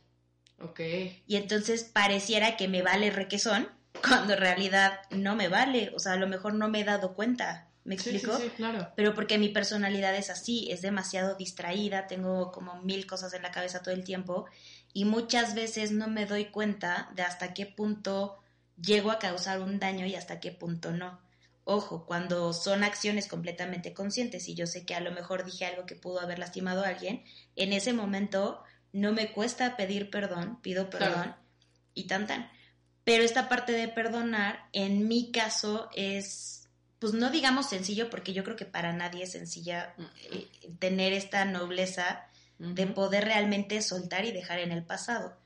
ok, 0.59 0.79
Y 1.27 1.35
entonces 1.37 1.83
pareciera 1.83 2.57
que 2.57 2.67
me 2.67 2.81
vale 2.81 3.11
requesón 3.11 3.69
cuando 4.07 4.33
en 4.33 4.39
realidad 4.39 4.99
no 5.11 5.35
me 5.35 5.47
vale. 5.47 5.91
O 5.95 5.99
sea, 5.99 6.13
a 6.13 6.17
lo 6.17 6.27
mejor 6.27 6.53
no 6.55 6.67
me 6.69 6.81
he 6.81 6.83
dado 6.83 7.13
cuenta. 7.13 7.69
¿Me 7.83 7.95
sí, 7.95 8.19
explico? 8.19 8.37
sí, 8.37 8.43
sí, 8.43 8.49
claro. 8.51 8.87
pero 8.95 9.13
porque 9.15 9.37
mi 9.37 9.49
personalidad 9.49 10.15
es 10.15 10.29
así, 10.29 10.69
es 10.71 10.81
demasiado 10.81 11.35
distraída, 11.35 12.07
tengo 12.07 12.51
como 12.51 12.81
mil 12.83 13.07
cosas 13.07 13.33
en 13.33 13.41
la 13.43 13.51
cabeza 13.51 13.81
todo 13.81 13.93
el 13.95 14.03
tiempo 14.03 14.45
y 14.93 15.05
muchas 15.05 15.55
veces 15.55 15.91
no 15.91 16.07
me 16.07 16.25
doy 16.25 16.45
cuenta 16.45 17.09
de 17.15 17.23
hasta 17.23 17.53
qué 17.53 17.65
punto 17.65 18.39
llego 18.81 19.11
a 19.11 19.19
causar 19.19 19.61
un 19.61 19.79
daño 19.79 20.05
y 20.05 20.15
hasta 20.15 20.39
qué 20.39 20.51
punto 20.51 20.91
no. 20.91 21.19
Ojo, 21.71 22.07
cuando 22.07 22.51
son 22.51 22.83
acciones 22.83 23.27
completamente 23.27 23.93
conscientes 23.93 24.47
y 24.49 24.55
yo 24.55 24.65
sé 24.65 24.87
que 24.87 24.95
a 24.95 25.01
lo 25.01 25.11
mejor 25.11 25.45
dije 25.45 25.67
algo 25.67 25.85
que 25.85 25.95
pudo 25.95 26.19
haber 26.19 26.39
lastimado 26.39 26.83
a 26.83 26.87
alguien, 26.87 27.23
en 27.55 27.73
ese 27.73 27.93
momento 27.93 28.63
no 28.91 29.13
me 29.13 29.31
cuesta 29.31 29.77
pedir 29.77 30.09
perdón, 30.09 30.59
pido 30.63 30.89
Claro. 30.89 31.13
perdón 31.13 31.35
y 31.93 32.07
tan 32.07 32.25
tan. 32.25 32.49
Pero 33.03 33.23
esta 33.23 33.49
parte 33.49 33.71
de 33.71 33.87
perdonar, 33.87 34.67
en 34.73 35.07
mi 35.07 35.31
caso, 35.31 35.91
es, 35.93 36.67
pues 36.97 37.13
no 37.13 37.29
digamos 37.29 37.69
sencillo, 37.69 38.09
porque 38.09 38.33
yo 38.33 38.43
creo 38.43 38.55
que 38.55 38.65
para 38.65 38.91
nadie 38.91 39.25
es 39.25 39.33
sencilla 39.33 39.93
eh, 40.31 40.47
tener 40.79 41.13
esta 41.13 41.45
nobleza 41.45 42.25
de 42.57 42.87
poder 42.87 43.25
realmente 43.25 43.83
soltar 43.83 44.25
y 44.25 44.31
dejar 44.31 44.57
en 44.57 44.71
el 44.71 44.83
pasado. 44.83 45.37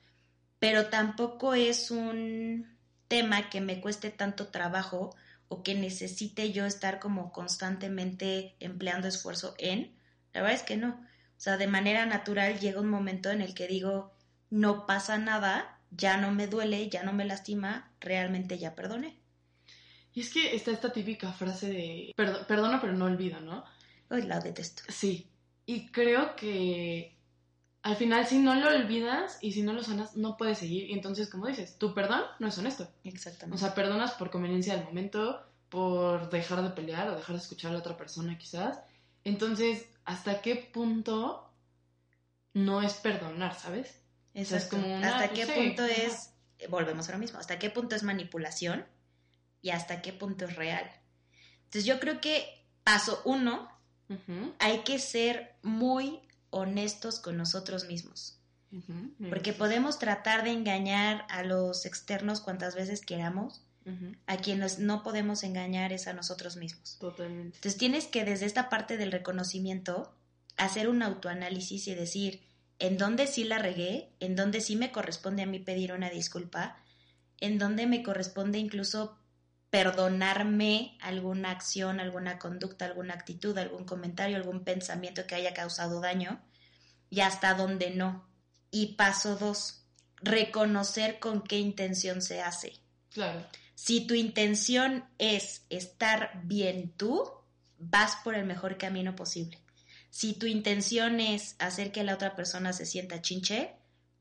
Pero 0.60 0.86
tampoco 0.86 1.54
es 1.54 1.92
un 1.92 2.78
tema 3.10 3.50
que 3.50 3.60
me 3.60 3.82
cueste 3.82 4.10
tanto 4.10 4.48
trabajo 4.48 5.14
o 5.48 5.64
que 5.64 5.76
necesite 5.76 6.52
yo 6.52 6.66
estar 6.66 7.00
como 7.00 7.32
constantemente 7.32 8.56
empleando 8.60 9.08
esfuerzo 9.08 9.56
en. 9.58 9.96
La 10.34 10.42
verdad 10.42 10.56
es 10.58 10.64
que 10.64 10.78
no. 10.78 10.90
O 11.38 11.40
sea, 11.44 11.58
de 11.58 11.68
manera 11.68 12.06
natural 12.06 12.60
llega 12.60 12.80
un 12.80 12.90
momento 12.90 13.30
en 13.32 13.42
el 13.42 13.54
que 13.54 13.68
digo, 13.68 14.14
no 14.50 14.86
pasa 14.86 15.18
nada, 15.18 15.80
ya 15.92 16.18
no 16.18 16.32
me 16.32 16.48
duele, 16.48 16.90
ya 16.90 17.04
no 17.04 17.14
me 17.14 17.26
lastima, 17.26 17.92
realmente 18.00 18.58
ya 18.58 18.76
perdoné. 18.76 19.20
Y 20.14 20.22
es 20.22 20.30
que 20.32 20.56
está 20.56 20.72
esta 20.72 20.94
típica 20.94 21.32
frase 21.34 21.70
de, 21.70 22.14
"Perdo- 22.16 22.46
perdona 22.48 22.80
pero 22.80 22.94
no 22.94 23.06
olvido, 23.06 23.40
¿no? 23.42 23.64
Hoy 24.10 24.22
la 24.24 24.40
detesto. 24.40 24.84
Sí, 24.90 25.28
y 25.66 25.88
creo 25.88 26.36
que 26.36 27.13
al 27.84 27.96
final 27.98 28.26
si 28.26 28.40
no 28.40 28.56
lo 28.56 28.70
olvidas 28.70 29.38
y 29.42 29.52
si 29.52 29.62
no 29.62 29.74
lo 29.74 29.84
sanas, 29.84 30.16
no 30.16 30.38
puedes 30.38 30.58
seguir. 30.58 30.90
Y 30.90 30.94
entonces, 30.94 31.30
como 31.30 31.48
dices, 31.48 31.78
tu 31.78 31.94
perdón 31.94 32.22
no 32.40 32.48
es 32.48 32.58
honesto. 32.58 32.88
Exactamente. 33.04 33.56
O 33.56 33.58
sea, 33.60 33.76
perdonas 33.76 34.14
por 34.14 34.32
conveniencia 34.32 34.76
del 34.76 34.86
momento, 34.86 35.46
por 35.70 36.30
dejar 36.30 36.62
de 36.64 36.70
pelear 36.70 37.10
o 37.10 37.16
dejar 37.16 37.36
de 37.36 37.42
escuchar 37.42 37.72
a 37.72 37.74
la 37.74 37.80
otra 37.80 37.98
persona 37.98 38.38
quizás. 38.38 38.80
Entonces, 39.26 39.86
¿hasta 40.06 40.42
qué 40.42 40.56
punto 40.56 41.50
no 42.54 42.82
es 42.82 42.94
perdonar, 42.96 43.56
sabes? 43.56 44.00
o 44.36 44.44
sea, 44.46 44.58
es 44.58 44.66
como 44.66 44.86
una- 44.96 45.16
¿Hasta 45.18 45.28
pues 45.30 45.40
qué 45.40 45.54
sí, 45.54 45.60
punto 45.60 45.84
ajá. 45.84 45.92
es, 45.94 46.34
volvemos 46.70 47.08
a 47.10 47.12
lo 47.14 47.18
mismo, 47.20 47.38
hasta 47.40 47.60
qué 47.60 47.70
punto 47.70 47.96
es 47.96 48.04
manipulación 48.04 48.86
y 49.62 49.70
hasta 49.72 50.02
qué 50.02 50.12
punto 50.14 50.46
es 50.46 50.56
real? 50.56 50.90
Entonces 51.66 51.86
yo 51.86 52.00
creo 52.00 52.20
que 52.22 52.48
paso 52.84 53.22
uno, 53.26 53.70
Ujú, 54.10 54.54
hay 54.60 54.80
que 54.80 55.00
ser 55.00 55.56
muy 55.64 56.22
honestos 56.54 57.20
con 57.20 57.36
nosotros 57.36 57.86
mismos, 57.86 58.40
porque 59.30 59.54
podemos 59.54 60.00
tratar 60.00 60.44
de 60.44 60.52
engañar 60.52 61.26
a 61.30 61.44
los 61.44 61.86
externos 61.86 62.42
cuantas 62.42 62.76
veces 62.76 63.02
queramos, 63.02 63.66
a 64.28 64.38
quienes 64.38 64.80
no 64.80 65.04
podemos 65.04 65.44
engañar 65.44 65.92
es 65.92 66.08
a 66.08 66.14
nosotros 66.14 66.56
mismos. 66.56 66.98
Totalmente. 67.00 67.58
Entonces 67.58 67.78
tienes 67.78 68.08
que 68.08 68.24
desde 68.24 68.46
esta 68.46 68.70
parte 68.70 68.96
del 68.96 69.12
reconocimiento 69.12 70.16
hacer 70.56 70.88
un 70.88 71.02
autoanálisis 71.02 71.88
y 71.88 71.96
decir 71.96 72.42
en 72.80 72.98
dónde 72.98 73.28
sí 73.28 73.44
la 73.44 73.58
regué, 73.60 74.14
en 74.20 74.36
dónde 74.36 74.62
sí 74.62 74.76
me 74.76 74.92
corresponde 74.92 75.44
a 75.44 75.48
mí 75.48 75.60
pedir 75.60 75.92
una 75.92 76.10
disculpa, 76.10 76.78
en 77.40 77.58
dónde 77.58 77.88
me 77.88 78.04
corresponde 78.04 78.60
incluso 78.60 79.18
perdonarme 79.74 80.96
alguna 81.02 81.50
acción, 81.50 82.00
alguna 82.00 82.38
conducta, 82.38 82.86
alguna 82.86 83.16
actitud, 83.16 83.58
algún 83.58 83.86
comentario, 83.86 84.38
algún 84.38 84.64
pensamiento 84.64 85.26
que 85.26 85.34
haya 85.34 85.56
causado 85.56 86.00
daño 86.00 86.40
y 87.10 87.22
hasta 87.22 87.56
dónde 87.56 87.90
no. 87.90 88.24
Y 88.70 88.94
paso 88.94 89.36
dos, 89.36 89.88
reconocer 90.22 91.18
con 91.18 91.42
qué 91.42 91.58
intención 91.58 92.22
se 92.22 92.40
hace. 92.40 92.74
Claro. 93.10 93.44
Si 93.74 94.06
tu 94.06 94.14
intención 94.14 95.06
es 95.18 95.66
estar 95.72 96.40
bien 96.44 96.94
tú, 96.96 97.32
vas 97.80 98.16
por 98.24 98.36
el 98.36 98.46
mejor 98.46 98.78
camino 98.78 99.16
posible. 99.16 99.58
Si 100.12 100.34
tu 100.34 100.46
intención 100.46 101.20
es 101.20 101.56
hacer 101.58 101.92
que 101.92 102.04
la 102.04 102.14
otra 102.14 102.36
persona 102.36 102.74
se 102.74 102.86
sienta 102.86 103.24
chinche, 103.24 103.74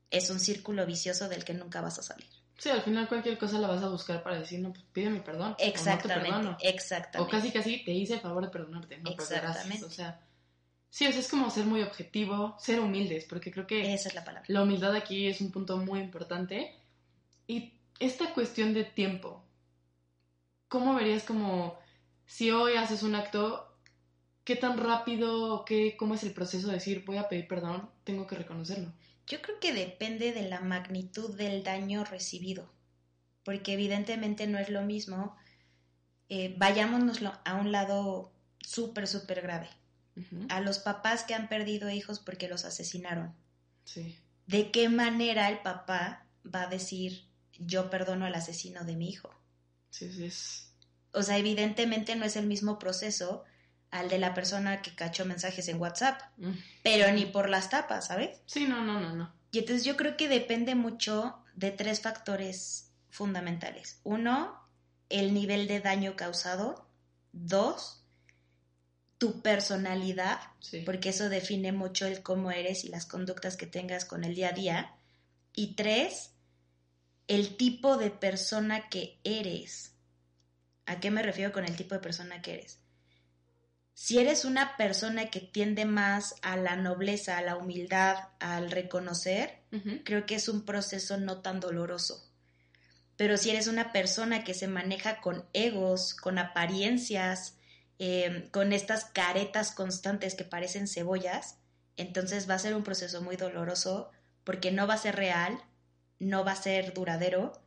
es 0.09 0.31
un 0.31 0.39
círculo 0.39 0.87
vicioso 0.87 1.29
del 1.29 1.45
que 1.45 1.53
nunca 1.53 1.79
vas 1.79 1.99
a 1.99 2.03
salir. 2.03 2.42
Sí, 2.63 2.69
al 2.69 2.81
final 2.81 3.09
cualquier 3.09 3.37
cosa 3.37 3.59
la 3.59 3.67
vas 3.67 3.83
a 3.83 3.89
buscar 3.89 4.23
para 4.23 4.39
decir, 4.39 4.61
no, 4.61 4.71
pues 4.71 4.85
pídeme 4.93 5.19
perdón. 5.19 5.47
o 5.47 5.49
no 5.49 5.57
te 5.57 5.67
Exactamente, 5.67 6.29
perdono. 6.29 6.57
exactamente. 6.61 7.19
O 7.19 7.29
casi 7.29 7.51
casi 7.51 7.83
te 7.83 7.91
hice 7.91 8.13
el 8.13 8.19
favor 8.21 8.41
de 8.45 8.51
perdonarte, 8.51 8.99
no. 8.99 9.09
Exactamente. 9.09 9.83
O 9.83 9.89
sea, 9.89 10.21
sí, 10.89 11.05
o 11.05 11.11
sea, 11.11 11.19
es 11.19 11.27
como 11.27 11.49
ser 11.49 11.65
muy 11.65 11.81
objetivo, 11.81 12.55
ser 12.57 12.79
humildes, 12.79 13.25
porque 13.25 13.51
creo 13.51 13.67
que 13.67 13.93
Esa 13.93 14.07
es 14.07 14.15
la 14.15 14.23
palabra. 14.23 14.45
la 14.47 14.63
humildad 14.63 14.95
aquí 14.95 15.27
es 15.27 15.41
un 15.41 15.51
punto 15.51 15.75
muy 15.75 15.99
importante. 15.99 16.73
Y 17.47 17.73
esta 17.99 18.33
cuestión 18.33 18.73
de 18.73 18.85
tiempo, 18.85 19.43
¿cómo 20.69 20.95
verías 20.95 21.23
como 21.23 21.77
si 22.25 22.51
hoy 22.51 22.77
haces 22.77 23.03
un 23.03 23.15
acto, 23.15 23.75
qué 24.45 24.55
tan 24.55 24.77
rápido, 24.77 25.65
qué, 25.65 25.97
cómo 25.97 26.13
es 26.15 26.23
el 26.23 26.31
proceso 26.31 26.67
de 26.67 26.75
decir 26.75 27.03
voy 27.05 27.17
a 27.17 27.27
pedir 27.27 27.45
perdón, 27.45 27.89
tengo 28.05 28.25
que 28.25 28.35
reconocerlo? 28.37 28.93
Yo 29.27 29.41
creo 29.41 29.59
que 29.59 29.73
depende 29.73 30.33
de 30.33 30.49
la 30.49 30.59
magnitud 30.59 31.35
del 31.35 31.63
daño 31.63 32.03
recibido, 32.03 32.71
porque 33.43 33.73
evidentemente 33.73 34.47
no 34.47 34.59
es 34.59 34.69
lo 34.69 34.81
mismo. 34.81 35.35
Eh, 36.29 36.55
vayámonos 36.57 37.21
a 37.45 37.55
un 37.55 37.71
lado 37.71 38.33
súper, 38.59 39.07
súper 39.07 39.41
grave. 39.41 39.69
A 40.49 40.61
los 40.61 40.77
papás 40.77 41.23
que 41.23 41.33
han 41.33 41.49
perdido 41.49 41.89
hijos 41.89 42.19
porque 42.19 42.47
los 42.47 42.65
asesinaron. 42.65 43.33
Sí, 43.83 44.15
¿De 44.45 44.71
qué 44.71 44.89
manera 44.89 45.49
el 45.49 45.59
papá 45.59 46.27
va 46.45 46.63
a 46.63 46.67
decir 46.67 47.25
yo 47.57 47.89
perdono 47.89 48.25
al 48.25 48.35
asesino 48.35 48.83
de 48.83 48.95
mi 48.95 49.09
hijo? 49.09 49.29
sí, 49.89 50.11
sí. 50.11 50.29
O 51.15 51.21
sea, 51.21 51.37
evidentemente 51.37 52.15
no 52.15 52.25
es 52.25 52.35
el 52.35 52.47
mismo 52.47 52.79
proceso 52.79 53.43
al 53.93 54.09
de 54.09 54.17
la 54.17 54.33
persona 54.33 54.81
que 54.81 54.95
cachó 54.95 55.23
mensajes 55.23 55.67
en 55.67 55.79
WhatsApp, 55.79 56.19
mm. 56.37 56.51
pero 56.81 57.11
ni 57.13 57.25
por 57.27 57.47
las 57.47 57.69
tapas, 57.69 58.07
¿sabes? 58.07 58.41
Sí, 58.47 58.65
no, 58.65 58.83
no, 58.83 58.99
no, 58.99 59.15
no. 59.15 59.33
Y 59.51 59.59
entonces 59.59 59.85
yo 59.85 59.95
creo 59.95 60.17
que 60.17 60.27
depende 60.27 60.73
mucho 60.73 61.37
de 61.53 61.69
tres 61.69 62.01
factores 62.01 62.91
fundamentales. 63.09 63.99
Uno, 64.03 64.67
el 65.09 65.33
nivel 65.35 65.67
de 65.67 65.79
daño 65.79 66.15
causado. 66.15 66.89
Dos, 67.33 68.03
tu 69.19 69.41
personalidad, 69.43 70.39
Sí. 70.59 70.81
porque 70.85 71.09
eso 71.09 71.29
define 71.29 71.71
mucho 71.71 72.07
el 72.07 72.23
cómo 72.23 72.49
eres 72.49 72.83
y 72.85 72.89
las 72.89 73.05
conductas 73.05 73.57
que 73.57 73.67
tengas 73.67 74.05
con 74.05 74.23
el 74.23 74.33
día 74.33 74.49
a 74.49 74.53
día. 74.53 74.95
Y 75.55 75.75
tres, 75.75 76.31
el 77.27 77.57
tipo 77.57 77.97
de 77.97 78.09
persona 78.09 78.89
que 78.89 79.19
eres. 79.23 79.93
¿A 80.87 80.99
qué 80.99 81.11
me 81.11 81.21
refiero 81.21 81.51
con 81.51 81.63
el 81.63 81.75
tipo 81.75 81.93
de 81.93 82.01
persona 82.01 82.41
que 82.41 82.55
eres? 82.55 82.79
Si 83.93 84.17
eres 84.17 84.43
una 84.43 84.75
persona 84.75 85.29
que 85.29 85.39
tiende 85.39 85.85
más 85.85 86.35
a 86.41 86.57
la 86.57 86.75
nobleza, 86.75 87.37
a 87.37 87.41
la 87.41 87.55
humildad, 87.55 88.17
al 88.39 88.71
reconocer, 88.71 89.61
creo 90.03 90.25
que 90.25 90.35
es 90.35 90.49
un 90.49 90.65
proceso 90.65 91.17
no 91.17 91.41
tan 91.41 91.59
doloroso. 91.59 92.29
Pero 93.15 93.37
si 93.37 93.51
eres 93.51 93.67
una 93.67 93.91
persona 93.91 94.43
que 94.43 94.55
se 94.55 94.67
maneja 94.67 95.21
con 95.21 95.45
egos, 95.53 96.15
con 96.15 96.39
apariencias, 96.39 97.55
eh, 97.99 98.49
con 98.51 98.73
estas 98.73 99.05
caretas 99.05 99.71
constantes 99.71 100.33
que 100.33 100.43
parecen 100.43 100.87
cebollas, 100.87 101.57
entonces 101.95 102.49
va 102.49 102.55
a 102.55 102.59
ser 102.59 102.75
un 102.75 102.83
proceso 102.83 103.21
muy 103.21 103.35
doloroso 103.35 104.09
porque 104.43 104.71
no 104.71 104.87
va 104.87 104.95
a 104.95 104.97
ser 104.97 105.15
real, 105.15 105.63
no 106.19 106.43
va 106.43 106.53
a 106.53 106.61
ser 106.61 106.93
duradero 106.93 107.61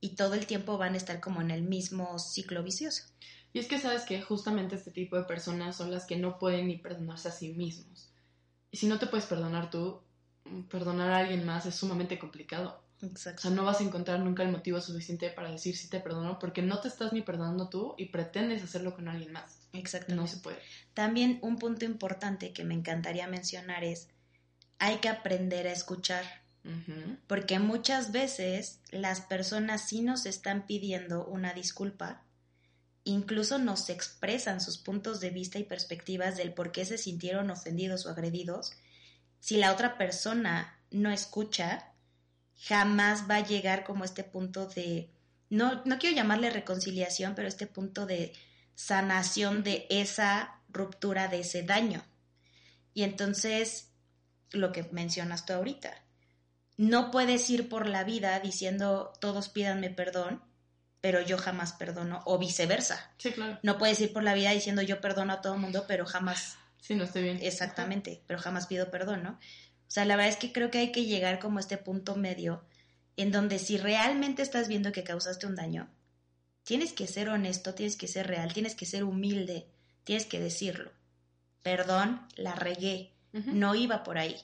y 0.00 0.14
todo 0.16 0.34
el 0.34 0.46
tiempo 0.46 0.78
van 0.78 0.94
a 0.94 0.98
estar 0.98 1.20
como 1.20 1.40
en 1.40 1.50
el 1.50 1.62
mismo 1.62 2.18
ciclo 2.18 2.62
vicioso. 2.62 3.04
Y 3.52 3.58
es 3.58 3.66
que 3.66 3.78
sabes 3.78 4.02
que 4.02 4.22
justamente 4.22 4.76
este 4.76 4.90
tipo 4.90 5.16
de 5.16 5.24
personas 5.24 5.76
son 5.76 5.90
las 5.90 6.06
que 6.06 6.16
no 6.16 6.38
pueden 6.38 6.68
ni 6.68 6.76
perdonarse 6.78 7.28
a 7.28 7.32
sí 7.32 7.52
mismos. 7.52 8.10
Y 8.70 8.78
si 8.78 8.86
no 8.86 8.98
te 8.98 9.06
puedes 9.06 9.26
perdonar 9.26 9.70
tú, 9.70 10.00
perdonar 10.70 11.10
a 11.12 11.18
alguien 11.18 11.44
más 11.44 11.66
es 11.66 11.74
sumamente 11.74 12.18
complicado. 12.18 12.82
Exacto. 13.02 13.40
O 13.40 13.42
sea, 13.42 13.50
no 13.50 13.64
vas 13.64 13.80
a 13.80 13.84
encontrar 13.84 14.20
nunca 14.20 14.42
el 14.42 14.52
motivo 14.52 14.80
suficiente 14.80 15.28
para 15.30 15.50
decir 15.50 15.76
si 15.76 15.88
te 15.88 16.00
perdono 16.00 16.38
porque 16.38 16.62
no 16.62 16.80
te 16.80 16.88
estás 16.88 17.12
ni 17.12 17.20
perdonando 17.20 17.68
tú 17.68 17.94
y 17.98 18.06
pretendes 18.06 18.62
hacerlo 18.62 18.94
con 18.94 19.08
alguien 19.08 19.32
más. 19.32 19.58
Exactamente. 19.72 20.22
No 20.22 20.28
se 20.28 20.38
puede. 20.38 20.58
También 20.94 21.38
un 21.42 21.58
punto 21.58 21.84
importante 21.84 22.52
que 22.52 22.64
me 22.64 22.74
encantaría 22.74 23.26
mencionar 23.26 23.84
es, 23.84 24.08
hay 24.78 24.98
que 24.98 25.08
aprender 25.08 25.66
a 25.66 25.72
escuchar, 25.72 26.24
porque 27.26 27.58
muchas 27.58 28.12
veces 28.12 28.80
las 28.90 29.20
personas 29.20 29.88
sí 29.88 30.00
nos 30.00 30.26
están 30.26 30.66
pidiendo 30.66 31.24
una 31.26 31.54
disculpa, 31.54 32.22
incluso 33.04 33.58
nos 33.58 33.88
expresan 33.90 34.60
sus 34.60 34.78
puntos 34.78 35.20
de 35.20 35.30
vista 35.30 35.58
y 35.58 35.64
perspectivas 35.64 36.36
del 36.36 36.52
por 36.52 36.72
qué 36.72 36.84
se 36.84 36.98
sintieron 36.98 37.50
ofendidos 37.50 38.06
o 38.06 38.10
agredidos. 38.10 38.72
Si 39.40 39.56
la 39.56 39.72
otra 39.72 39.98
persona 39.98 40.78
no 40.90 41.10
escucha, 41.10 41.92
jamás 42.56 43.28
va 43.28 43.36
a 43.36 43.46
llegar 43.46 43.84
como 43.84 44.04
este 44.04 44.24
punto 44.24 44.66
de, 44.66 45.10
no, 45.50 45.82
no 45.84 45.98
quiero 45.98 46.16
llamarle 46.16 46.50
reconciliación, 46.50 47.34
pero 47.34 47.48
este 47.48 47.66
punto 47.66 48.06
de 48.06 48.32
sanación 48.74 49.62
de 49.62 49.86
esa 49.90 50.60
ruptura, 50.68 51.28
de 51.28 51.40
ese 51.40 51.62
daño. 51.62 52.04
Y 52.94 53.02
entonces, 53.02 53.88
lo 54.50 54.72
que 54.72 54.84
mencionas 54.92 55.44
tú 55.44 55.54
ahorita, 55.54 56.02
no 56.76 57.10
puedes 57.10 57.48
ir 57.50 57.68
por 57.68 57.86
la 57.86 58.04
vida 58.04 58.38
diciendo 58.40 59.12
todos 59.20 59.48
pídanme 59.48 59.90
perdón, 59.90 60.42
pero 61.02 61.20
yo 61.20 61.36
jamás 61.36 61.72
perdono, 61.74 62.22
o 62.24 62.38
viceversa. 62.38 63.10
Sí, 63.18 63.32
claro. 63.32 63.58
No 63.62 63.76
puedes 63.76 64.00
ir 64.00 64.12
por 64.14 64.22
la 64.22 64.32
vida 64.32 64.52
diciendo 64.52 64.80
yo 64.80 65.02
perdono 65.02 65.34
a 65.34 65.40
todo 65.42 65.54
el 65.54 65.60
mundo, 65.60 65.84
pero 65.86 66.06
jamás, 66.06 66.56
Sí, 66.80 66.94
no 66.94 67.04
estoy 67.04 67.24
bien. 67.24 67.38
exactamente, 67.42 68.22
pero 68.26 68.40
jamás 68.40 68.66
pido 68.66 68.90
perdón, 68.90 69.22
¿no? 69.22 69.30
O 69.32 69.90
sea, 69.94 70.06
la 70.06 70.16
verdad 70.16 70.30
es 70.32 70.38
que 70.38 70.52
creo 70.52 70.70
que 70.70 70.78
hay 70.78 70.92
que 70.92 71.04
llegar 71.04 71.38
como 71.38 71.58
a 71.58 71.60
este 71.60 71.76
punto 71.76 72.16
medio 72.16 72.64
en 73.16 73.30
donde 73.30 73.58
si 73.58 73.76
realmente 73.76 74.40
estás 74.40 74.68
viendo 74.68 74.90
que 74.92 75.04
causaste 75.04 75.46
un 75.46 75.54
daño, 75.56 75.90
tienes 76.62 76.92
que 76.94 77.06
ser 77.06 77.28
honesto, 77.28 77.74
tienes 77.74 77.96
que 77.96 78.08
ser 78.08 78.26
real, 78.28 78.54
tienes 78.54 78.74
que 78.74 78.86
ser 78.86 79.04
humilde, 79.04 79.66
tienes 80.04 80.24
que 80.24 80.40
decirlo. 80.40 80.92
Perdón, 81.62 82.26
la 82.36 82.54
regué, 82.54 83.12
no 83.32 83.74
iba 83.74 84.02
por 84.02 84.18
ahí. 84.18 84.40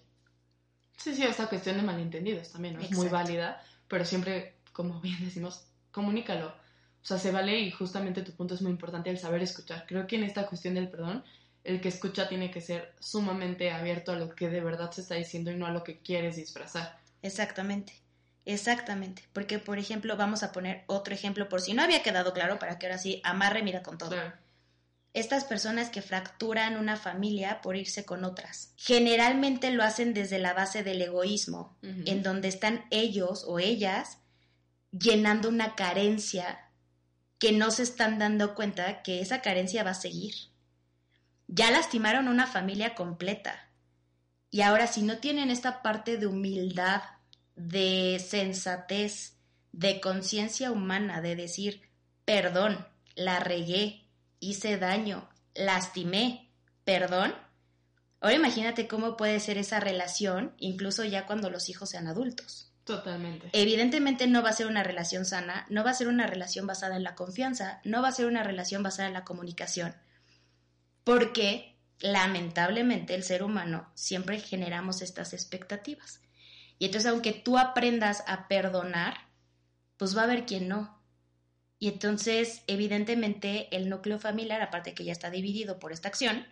Sí, 0.96 1.14
sí, 1.14 1.22
esta 1.22 1.46
cuestión 1.48 1.76
de 1.76 1.82
malentendidos 1.82 2.50
también 2.50 2.74
¿no? 2.74 2.80
es 2.80 2.90
muy 2.90 3.08
válida, 3.08 3.62
pero 3.86 4.04
siempre, 4.04 4.56
como 4.72 5.00
bien 5.00 5.24
decimos, 5.24 5.64
comunícalo. 5.98 6.46
O 6.46 7.04
sea, 7.08 7.18
se 7.18 7.32
vale 7.32 7.58
y 7.58 7.72
justamente 7.72 8.22
tu 8.22 8.30
punto 8.30 8.54
es 8.54 8.62
muy 8.62 8.70
importante 8.70 9.10
el 9.10 9.18
saber 9.18 9.42
escuchar. 9.42 9.84
Creo 9.88 10.06
que 10.06 10.14
en 10.14 10.22
esta 10.22 10.46
cuestión 10.46 10.74
del 10.74 10.88
perdón, 10.88 11.24
el 11.64 11.80
que 11.80 11.88
escucha 11.88 12.28
tiene 12.28 12.52
que 12.52 12.60
ser 12.60 12.94
sumamente 13.00 13.72
abierto 13.72 14.12
a 14.12 14.14
lo 14.14 14.32
que 14.32 14.48
de 14.48 14.60
verdad 14.60 14.92
se 14.92 15.00
está 15.00 15.16
diciendo 15.16 15.50
y 15.50 15.56
no 15.56 15.66
a 15.66 15.72
lo 15.72 15.82
que 15.82 15.98
quieres 16.00 16.36
disfrazar. 16.36 17.00
Exactamente, 17.20 17.94
exactamente. 18.44 19.24
Porque, 19.32 19.58
por 19.58 19.80
ejemplo, 19.80 20.16
vamos 20.16 20.44
a 20.44 20.52
poner 20.52 20.84
otro 20.86 21.12
ejemplo 21.14 21.48
por 21.48 21.62
si 21.62 21.74
no 21.74 21.82
había 21.82 22.04
quedado 22.04 22.32
claro, 22.32 22.60
para 22.60 22.78
que 22.78 22.86
ahora 22.86 22.98
sí 22.98 23.20
amarre, 23.24 23.64
mira 23.64 23.82
con 23.82 23.98
todo. 23.98 24.10
Claro. 24.10 24.34
Estas 25.14 25.42
personas 25.42 25.90
que 25.90 26.00
fracturan 26.00 26.76
una 26.76 26.96
familia 26.96 27.60
por 27.60 27.74
irse 27.74 28.04
con 28.04 28.22
otras, 28.22 28.72
generalmente 28.76 29.72
lo 29.72 29.82
hacen 29.82 30.14
desde 30.14 30.38
la 30.38 30.54
base 30.54 30.84
del 30.84 31.02
egoísmo, 31.02 31.76
en 31.82 32.22
donde 32.22 32.46
están 32.46 32.84
ellos 32.90 33.44
o 33.48 33.58
ellas 33.58 34.18
llenando 34.90 35.48
una 35.48 35.74
carencia 35.74 36.70
que 37.38 37.52
no 37.52 37.70
se 37.70 37.82
están 37.82 38.18
dando 38.18 38.54
cuenta 38.54 39.02
que 39.02 39.20
esa 39.20 39.42
carencia 39.42 39.84
va 39.84 39.90
a 39.90 39.94
seguir. 39.94 40.34
Ya 41.46 41.70
lastimaron 41.70 42.28
una 42.28 42.46
familia 42.46 42.94
completa. 42.94 43.70
Y 44.50 44.62
ahora 44.62 44.86
si 44.86 45.02
no 45.02 45.18
tienen 45.18 45.50
esta 45.50 45.82
parte 45.82 46.16
de 46.16 46.26
humildad, 46.26 47.02
de 47.54 48.22
sensatez, 48.24 49.36
de 49.72 50.00
conciencia 50.00 50.70
humana, 50.70 51.20
de 51.20 51.36
decir, 51.36 51.82
perdón, 52.24 52.86
la 53.14 53.40
regué, 53.40 54.08
hice 54.40 54.78
daño, 54.78 55.28
lastimé, 55.54 56.50
perdón, 56.84 57.34
ahora 58.20 58.36
imagínate 58.36 58.88
cómo 58.88 59.16
puede 59.16 59.40
ser 59.40 59.58
esa 59.58 59.80
relación, 59.80 60.54
incluso 60.58 61.04
ya 61.04 61.26
cuando 61.26 61.50
los 61.50 61.68
hijos 61.68 61.90
sean 61.90 62.06
adultos. 62.06 62.67
Totalmente. 62.88 63.50
Evidentemente 63.52 64.26
no 64.26 64.42
va 64.42 64.48
a 64.48 64.54
ser 64.54 64.66
una 64.66 64.82
relación 64.82 65.26
sana, 65.26 65.66
no 65.68 65.84
va 65.84 65.90
a 65.90 65.94
ser 65.94 66.08
una 66.08 66.26
relación 66.26 66.66
basada 66.66 66.96
en 66.96 67.02
la 67.02 67.14
confianza, 67.14 67.82
no 67.84 68.00
va 68.00 68.08
a 68.08 68.12
ser 68.12 68.24
una 68.24 68.42
relación 68.42 68.82
basada 68.82 69.08
en 69.08 69.12
la 69.12 69.24
comunicación, 69.24 69.94
porque 71.04 71.76
lamentablemente 72.00 73.14
el 73.14 73.24
ser 73.24 73.42
humano 73.42 73.92
siempre 73.94 74.40
generamos 74.40 75.02
estas 75.02 75.34
expectativas. 75.34 76.22
Y 76.78 76.86
entonces 76.86 77.10
aunque 77.10 77.32
tú 77.34 77.58
aprendas 77.58 78.24
a 78.26 78.48
perdonar, 78.48 79.18
pues 79.98 80.16
va 80.16 80.22
a 80.22 80.24
haber 80.24 80.46
quien 80.46 80.68
no. 80.68 80.98
Y 81.78 81.88
entonces 81.88 82.62
evidentemente 82.68 83.68
el 83.76 83.90
núcleo 83.90 84.18
familiar, 84.18 84.62
aparte 84.62 84.94
que 84.94 85.04
ya 85.04 85.12
está 85.12 85.28
dividido 85.28 85.78
por 85.78 85.92
esta 85.92 86.08
acción, 86.08 86.46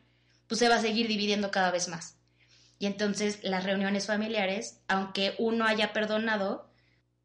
pues 0.49 0.59
se 0.59 0.69
va 0.69 0.75
a 0.75 0.83
seguir 0.83 1.09
dividiendo 1.09 1.51
cada 1.51 1.71
vez 1.71 1.89
más. 1.89 2.16
Y 2.79 2.87
entonces 2.87 3.41
las 3.43 3.65
reuniones 3.65 4.07
familiares, 4.07 4.81
aunque 4.89 5.35
uno 5.39 5.65
haya 5.65 5.93
perdonado, 5.93 6.69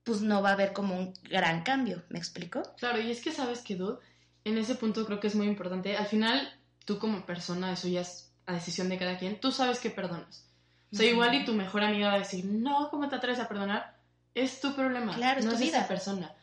pues 0.03 0.21
no 0.21 0.41
va 0.41 0.49
a 0.49 0.53
haber 0.53 0.73
como 0.73 0.97
un 0.97 1.13
gran 1.23 1.63
cambio, 1.63 2.03
¿me 2.09 2.17
explico? 2.19 2.63
Claro, 2.77 2.99
y 3.01 3.11
es 3.11 3.21
que 3.21 3.31
sabes 3.31 3.59
que, 3.61 3.75
Dude, 3.75 3.99
en 4.45 4.57
ese 4.57 4.75
punto 4.75 5.05
creo 5.05 5.19
que 5.19 5.27
es 5.27 5.35
muy 5.35 5.47
importante. 5.47 5.97
Al 5.97 6.07
final, 6.07 6.51
tú 6.85 6.97
como 6.99 7.25
persona, 7.25 7.73
eso 7.73 7.87
ya 7.87 8.01
es 8.01 8.31
a 8.45 8.53
decisión 8.53 8.89
de 8.89 8.97
cada 8.97 9.17
quien, 9.17 9.39
tú 9.39 9.51
sabes 9.51 9.79
que 9.79 9.89
perdonas. 9.91 10.47
O 10.91 10.95
sea, 10.95 11.05
igual 11.05 11.33
y 11.35 11.45
tu 11.45 11.53
mejor 11.53 11.83
amiga 11.83 12.09
va 12.09 12.15
a 12.15 12.19
decir, 12.19 12.43
no, 12.45 12.89
¿cómo 12.89 13.07
te 13.07 13.15
atreves 13.15 13.39
a 13.39 13.47
perdonar? 13.47 13.95
Es 14.33 14.59
tu 14.59 14.73
problema, 14.75 15.15
Claro, 15.15 15.39
es 15.39 15.45
no 15.45 15.51
tu 15.51 15.57
es 15.57 15.61
vida. 15.63 15.77
esa 15.79 15.87
persona. 15.87 16.33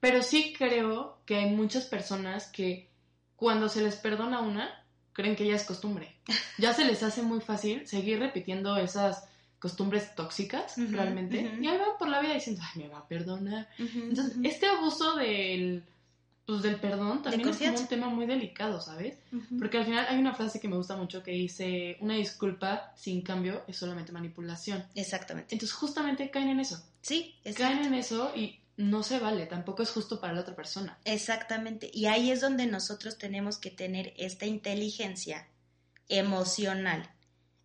Pero 0.00 0.22
sí 0.22 0.54
creo 0.58 1.18
que 1.24 1.36
hay 1.36 1.50
muchas 1.50 1.84
personas 1.86 2.48
que 2.48 2.90
cuando 3.36 3.68
se 3.68 3.82
les 3.82 3.96
perdona 3.96 4.40
una, 4.40 4.83
creen 5.14 5.36
que 5.36 5.46
ya 5.46 5.56
es 5.56 5.64
costumbre. 5.64 6.14
Ya 6.58 6.74
se 6.74 6.84
les 6.84 7.02
hace 7.02 7.22
muy 7.22 7.40
fácil 7.40 7.86
seguir 7.86 8.18
repitiendo 8.18 8.76
esas 8.76 9.24
costumbres 9.58 10.14
tóxicas, 10.14 10.74
realmente. 10.76 11.56
Y 11.58 11.66
ahí 11.66 11.78
van 11.78 11.96
por 11.98 12.08
la 12.08 12.20
vida 12.20 12.34
diciendo, 12.34 12.60
ay, 12.62 12.82
me 12.82 12.88
va 12.88 12.98
a 12.98 13.08
perdonar. 13.08 13.66
Entonces, 13.78 14.36
este 14.42 14.66
abuso 14.66 15.16
del, 15.16 15.82
pues, 16.44 16.60
del 16.60 16.76
perdón 16.76 17.22
también 17.22 17.48
es 17.48 17.56
como 17.56 17.78
un 17.78 17.86
tema 17.86 18.08
muy 18.10 18.26
delicado, 18.26 18.80
¿sabes? 18.82 19.16
Porque 19.58 19.78
al 19.78 19.86
final 19.86 20.06
hay 20.06 20.18
una 20.18 20.34
frase 20.34 20.60
que 20.60 20.68
me 20.68 20.76
gusta 20.76 20.96
mucho 20.96 21.22
que 21.22 21.30
dice, 21.30 21.96
una 22.00 22.14
disculpa 22.14 22.92
sin 22.94 23.22
cambio 23.22 23.62
es 23.66 23.78
solamente 23.78 24.12
manipulación. 24.12 24.84
Exactamente. 24.94 25.54
Entonces 25.54 25.74
justamente 25.74 26.30
caen 26.30 26.48
en 26.50 26.60
eso. 26.60 26.84
Sí, 27.00 27.34
Caen 27.42 27.54
exacto. 27.54 27.86
en 27.86 27.94
eso 27.94 28.32
y 28.36 28.58
no 28.76 29.02
se 29.02 29.18
vale, 29.18 29.46
tampoco 29.46 29.82
es 29.82 29.90
justo 29.90 30.20
para 30.20 30.32
la 30.32 30.40
otra 30.40 30.56
persona. 30.56 30.98
Exactamente. 31.04 31.90
Y 31.92 32.06
ahí 32.06 32.30
es 32.30 32.40
donde 32.40 32.66
nosotros 32.66 33.18
tenemos 33.18 33.58
que 33.58 33.70
tener 33.70 34.12
esta 34.16 34.46
inteligencia 34.46 35.48
emocional, 36.08 37.10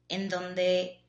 en 0.08 0.30
donde 0.30 1.04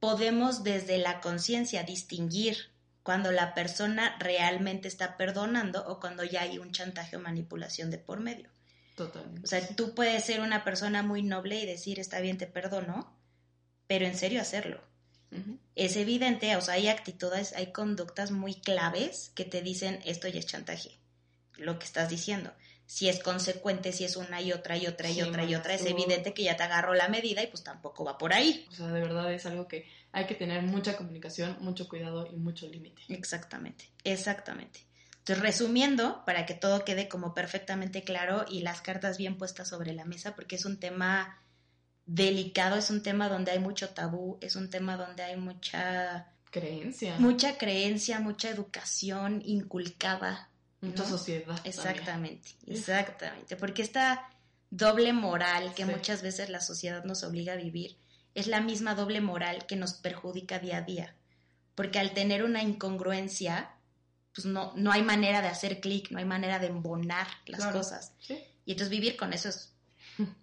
podemos 0.00 0.64
desde 0.64 0.98
la 0.98 1.20
conciencia 1.20 1.82
distinguir 1.84 2.72
cuando 3.02 3.32
la 3.32 3.54
persona 3.54 4.16
realmente 4.18 4.88
está 4.88 5.16
perdonando 5.16 5.86
o 5.86 6.00
cuando 6.00 6.24
ya 6.24 6.42
hay 6.42 6.58
un 6.58 6.72
chantaje 6.72 7.16
o 7.16 7.20
manipulación 7.20 7.90
de 7.90 7.98
por 7.98 8.20
medio. 8.20 8.48
Totalmente. 8.96 9.42
O 9.44 9.46
sea, 9.46 9.66
tú 9.74 9.94
puedes 9.94 10.24
ser 10.24 10.40
una 10.40 10.64
persona 10.64 11.02
muy 11.02 11.22
noble 11.22 11.60
y 11.60 11.66
decir, 11.66 11.98
está 11.98 12.20
bien, 12.20 12.38
te 12.38 12.46
perdono, 12.46 13.16
pero 13.86 14.06
en 14.06 14.16
serio 14.16 14.40
hacerlo. 14.40 14.82
Es 15.74 15.96
evidente, 15.96 16.54
o 16.56 16.60
sea, 16.60 16.74
hay 16.74 16.88
actitudes, 16.88 17.54
hay 17.54 17.72
conductas 17.72 18.30
muy 18.30 18.54
claves 18.54 19.32
que 19.34 19.44
te 19.44 19.62
dicen, 19.62 20.00
esto 20.04 20.28
ya 20.28 20.38
es 20.38 20.46
chantaje, 20.46 20.98
lo 21.56 21.78
que 21.78 21.86
estás 21.86 22.08
diciendo. 22.10 22.52
Si 22.86 23.08
es 23.08 23.20
consecuente, 23.20 23.92
si 23.92 24.04
es 24.04 24.16
una 24.16 24.42
y 24.42 24.52
otra 24.52 24.76
y 24.76 24.86
otra 24.86 25.08
y 25.08 25.14
Sí, 25.14 25.22
otra 25.22 25.44
y 25.44 25.54
otra, 25.54 25.74
es 25.74 25.86
evidente 25.86 26.34
que 26.34 26.42
ya 26.42 26.56
te 26.56 26.64
agarró 26.64 26.92
la 26.92 27.08
medida 27.08 27.42
y 27.42 27.46
pues 27.46 27.64
tampoco 27.64 28.04
va 28.04 28.18
por 28.18 28.34
ahí. 28.34 28.66
O 28.70 28.74
sea, 28.74 28.88
de 28.88 29.00
verdad 29.00 29.32
es 29.32 29.46
algo 29.46 29.66
que 29.66 29.88
hay 30.12 30.26
que 30.26 30.34
tener 30.34 30.62
mucha 30.62 30.96
comunicación, 30.96 31.56
mucho 31.60 31.88
cuidado 31.88 32.28
y 32.30 32.36
mucho 32.36 32.68
límite. 32.68 33.00
Exactamente, 33.08 33.90
exactamente. 34.04 34.80
Entonces, 35.20 35.42
resumiendo, 35.42 36.24
para 36.26 36.46
que 36.46 36.54
todo 36.54 36.84
quede 36.84 37.08
como 37.08 37.32
perfectamente 37.32 38.02
claro 38.02 38.44
y 38.50 38.60
las 38.60 38.82
cartas 38.82 39.18
bien 39.18 39.38
puestas 39.38 39.68
sobre 39.68 39.92
la 39.92 40.04
mesa, 40.04 40.34
porque 40.34 40.56
es 40.56 40.64
un 40.64 40.78
tema 40.80 41.41
delicado, 42.06 42.76
es 42.76 42.90
un 42.90 43.02
tema 43.02 43.28
donde 43.28 43.52
hay 43.52 43.58
mucho 43.58 43.90
tabú, 43.90 44.38
es 44.40 44.56
un 44.56 44.70
tema 44.70 44.96
donde 44.96 45.22
hay 45.22 45.36
mucha, 45.36 46.28
Creencia, 46.50 47.16
mucha 47.18 47.56
creencia, 47.56 48.20
mucha 48.20 48.50
educación 48.50 49.42
inculcada. 49.44 50.48
mucha 50.80 51.04
¿no? 51.04 51.08
sociedad. 51.08 51.56
Exactamente, 51.64 52.50
exactamente, 52.66 53.56
porque 53.56 53.82
esta 53.82 54.28
doble 54.70 55.12
moral 55.12 55.74
que 55.74 55.84
Sí. 55.86 55.90
muchas 55.90 56.22
veces 56.22 56.50
la 56.50 56.60
sociedad 56.60 57.04
nos 57.04 57.22
obliga 57.22 57.52
a 57.52 57.56
vivir 57.56 57.96
es 58.34 58.46
la 58.48 58.60
misma 58.60 58.94
doble 58.94 59.20
moral 59.20 59.64
que 59.66 59.76
nos 59.76 59.94
perjudica 59.94 60.58
día 60.58 60.78
a 60.78 60.82
día, 60.82 61.14
porque 61.74 61.98
al 62.00 62.12
tener 62.14 62.42
una 62.42 62.62
incongruencia, 62.62 63.70
pues 64.34 64.44
no, 64.46 64.72
no 64.74 64.90
hay 64.90 65.02
manera 65.02 65.40
de 65.42 65.48
hacer 65.48 65.80
clic, 65.80 66.10
no 66.10 66.18
hay 66.18 66.24
manera 66.24 66.58
de 66.58 66.66
embonar 66.68 67.28
las 67.46 67.60
Claro. 67.60 67.78
cosas. 67.78 68.12
Sí. 68.18 68.38
Y 68.64 68.72
entonces 68.72 68.90
vivir 68.90 69.16
con 69.16 69.32
eso 69.32 69.50
es 69.50 69.72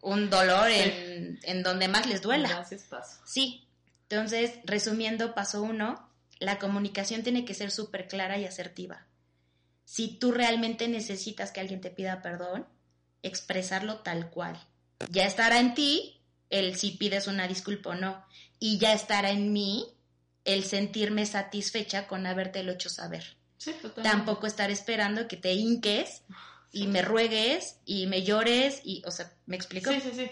un 0.01 0.29
dolor 0.29 0.69
en, 0.69 1.39
en 1.43 1.63
donde 1.63 1.87
más 1.87 2.07
les 2.07 2.21
duela. 2.21 2.49
Gracias, 2.49 2.83
paso. 2.83 3.19
Sí. 3.25 3.65
Entonces, 4.09 4.59
resumiendo, 4.65 5.35
paso 5.35 5.61
uno, 5.61 6.09
la 6.39 6.57
comunicación 6.57 7.23
tiene 7.23 7.45
que 7.45 7.53
ser 7.53 7.71
súper 7.71 8.07
clara 8.07 8.37
y 8.37 8.45
asertiva. 8.45 9.05
Si 9.85 10.07
tú 10.07 10.31
realmente 10.31 10.87
necesitas 10.87 11.51
que 11.51 11.59
alguien 11.59 11.81
te 11.81 11.89
pida 11.89 12.21
perdón, 12.21 12.67
expresarlo 13.23 13.99
tal 13.99 14.29
cual. 14.29 14.59
Ya 15.09 15.25
estará 15.25 15.59
en 15.59 15.73
ti 15.73 16.21
el 16.49 16.75
si 16.75 16.91
pides 16.91 17.27
una 17.27 17.47
disculpa 17.47 17.91
o 17.91 17.95
no. 17.95 18.23
Y 18.59 18.77
ya 18.77 18.93
estará 18.93 19.31
en 19.31 19.53
mí 19.53 19.87
el 20.45 20.63
sentirme 20.63 21.25
satisfecha 21.25 22.07
con 22.07 22.25
habértelo 22.25 22.71
hecho 22.71 22.89
saber. 22.89 23.37
Sí. 23.57 23.75
Tampoco 24.03 24.47
estar 24.47 24.71
esperando 24.71 25.27
que 25.27 25.37
te 25.37 25.53
hinques 25.53 26.23
y 26.71 26.87
me 26.87 27.01
ruegues 27.01 27.77
y 27.85 28.07
me 28.07 28.23
llores 28.23 28.81
y, 28.83 29.01
o 29.05 29.11
sea, 29.11 29.33
¿me 29.45 29.55
explico? 29.55 29.91
Sí, 29.91 30.01
sí, 30.01 30.11
sí. 30.15 30.31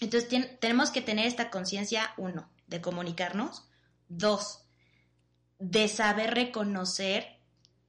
Entonces 0.00 0.28
tenemos 0.60 0.90
que 0.90 1.00
tener 1.02 1.26
esta 1.26 1.50
conciencia, 1.50 2.12
uno, 2.16 2.50
de 2.66 2.80
comunicarnos, 2.80 3.68
dos, 4.08 4.64
de 5.58 5.88
saber 5.88 6.34
reconocer 6.34 7.38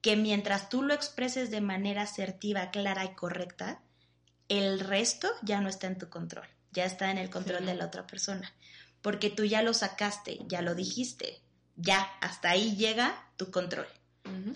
que 0.02 0.16
mientras 0.16 0.70
tú 0.70 0.84
lo 0.84 0.94
expreses 0.94 1.50
de 1.50 1.62
manera 1.62 2.04
asertiva, 2.04 2.72
clara 2.72 3.06
y 3.06 3.16
correcta, 3.16 3.82
el 4.50 4.80
resto 4.80 5.30
ya 5.42 5.62
no 5.62 5.70
está 5.70 5.88
en 5.88 5.98
tu 5.98 6.10
control, 6.10 6.46
ya 6.72 6.86
está 6.86 7.10
en 7.10 7.18
el 7.18 7.30
control 7.30 7.60
Sí. 7.60 7.66
de 7.66 7.76
la 7.76 7.86
otra 7.86 8.06
persona, 8.06 8.54
porque 9.02 9.30
tú 9.30 9.46
ya 9.46 9.62
lo 9.62 9.74
sacaste, 9.74 10.40
ya 10.48 10.62
lo 10.62 10.76
dijiste, 10.76 11.42
ya 11.78 12.02
hasta 12.22 12.50
ahí 12.52 12.76
llega 12.76 13.28
tu 13.38 13.50
control. 13.50 13.88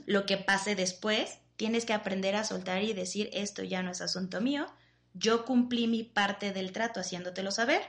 Lo 0.05 0.25
que 0.25 0.37
pase 0.37 0.75
después, 0.75 1.39
tienes 1.57 1.85
que 1.85 1.93
aprender 1.93 2.35
a 2.35 2.43
soltar 2.43 2.83
y 2.83 2.93
decir, 2.93 3.29
esto 3.33 3.63
ya 3.63 3.83
no 3.83 3.91
es 3.91 4.01
asunto 4.01 4.39
mío, 4.41 4.67
yo 5.13 5.45
cumplí 5.45 5.87
mi 5.87 6.03
parte 6.03 6.53
del 6.53 6.71
trato 6.71 6.99
haciéndotelo 6.99 7.51
saber, 7.51 7.81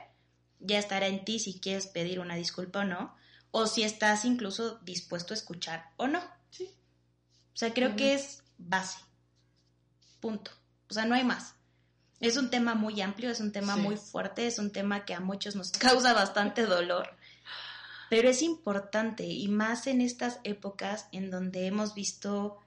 ya 0.59 0.79
estará 0.79 1.07
en 1.07 1.23
ti 1.23 1.39
si 1.39 1.59
quieres 1.59 1.87
pedir 1.87 2.19
una 2.19 2.35
disculpa 2.35 2.79
o 2.79 2.83
no, 2.83 3.15
o 3.51 3.67
si 3.67 3.83
estás 3.83 4.25
incluso 4.25 4.79
dispuesto 4.79 5.33
a 5.33 5.37
escuchar 5.37 5.91
o 5.97 6.07
no. 6.07 6.21
Sí. 6.51 6.65
O 7.53 7.57
sea, 7.57 7.73
creo 7.73 7.95
que 7.95 8.13
es 8.13 8.43
base. 8.57 8.99
Punto. 10.19 10.51
O 10.89 10.93
sea, 10.93 11.05
no 11.05 11.15
hay 11.15 11.23
más. 11.23 11.55
Es 12.19 12.35
un 12.35 12.49
tema 12.49 12.75
muy 12.75 13.01
amplio, 13.01 13.29
es 13.29 13.39
un 13.39 13.51
tema 13.51 13.75
Sí. 13.75 13.81
muy 13.81 13.95
fuerte, 13.95 14.47
es 14.47 14.59
un 14.59 14.71
tema 14.71 15.05
que 15.05 15.13
a 15.13 15.19
muchos 15.19 15.55
nos 15.55 15.71
causa 16.03 16.13
bastante 16.13 16.65
dolor. 16.65 17.15
Pero 18.09 18.27
es 18.29 18.41
importante 18.41 19.25
y 19.25 19.47
más 19.47 19.85
en 19.87 20.01
estas 20.01 20.39
épocas 20.43 21.07
en 21.11 21.29
donde 21.29 21.67
hemos 21.67 21.93
visto 21.93 22.59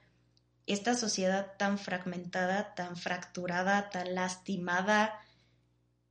esta 0.65 0.95
sociedad 0.95 1.53
tan 1.57 1.77
fragmentada, 1.77 2.73
tan 2.75 2.95
fracturada, 2.97 3.89
tan 3.89 4.15
lastimada, 4.15 5.19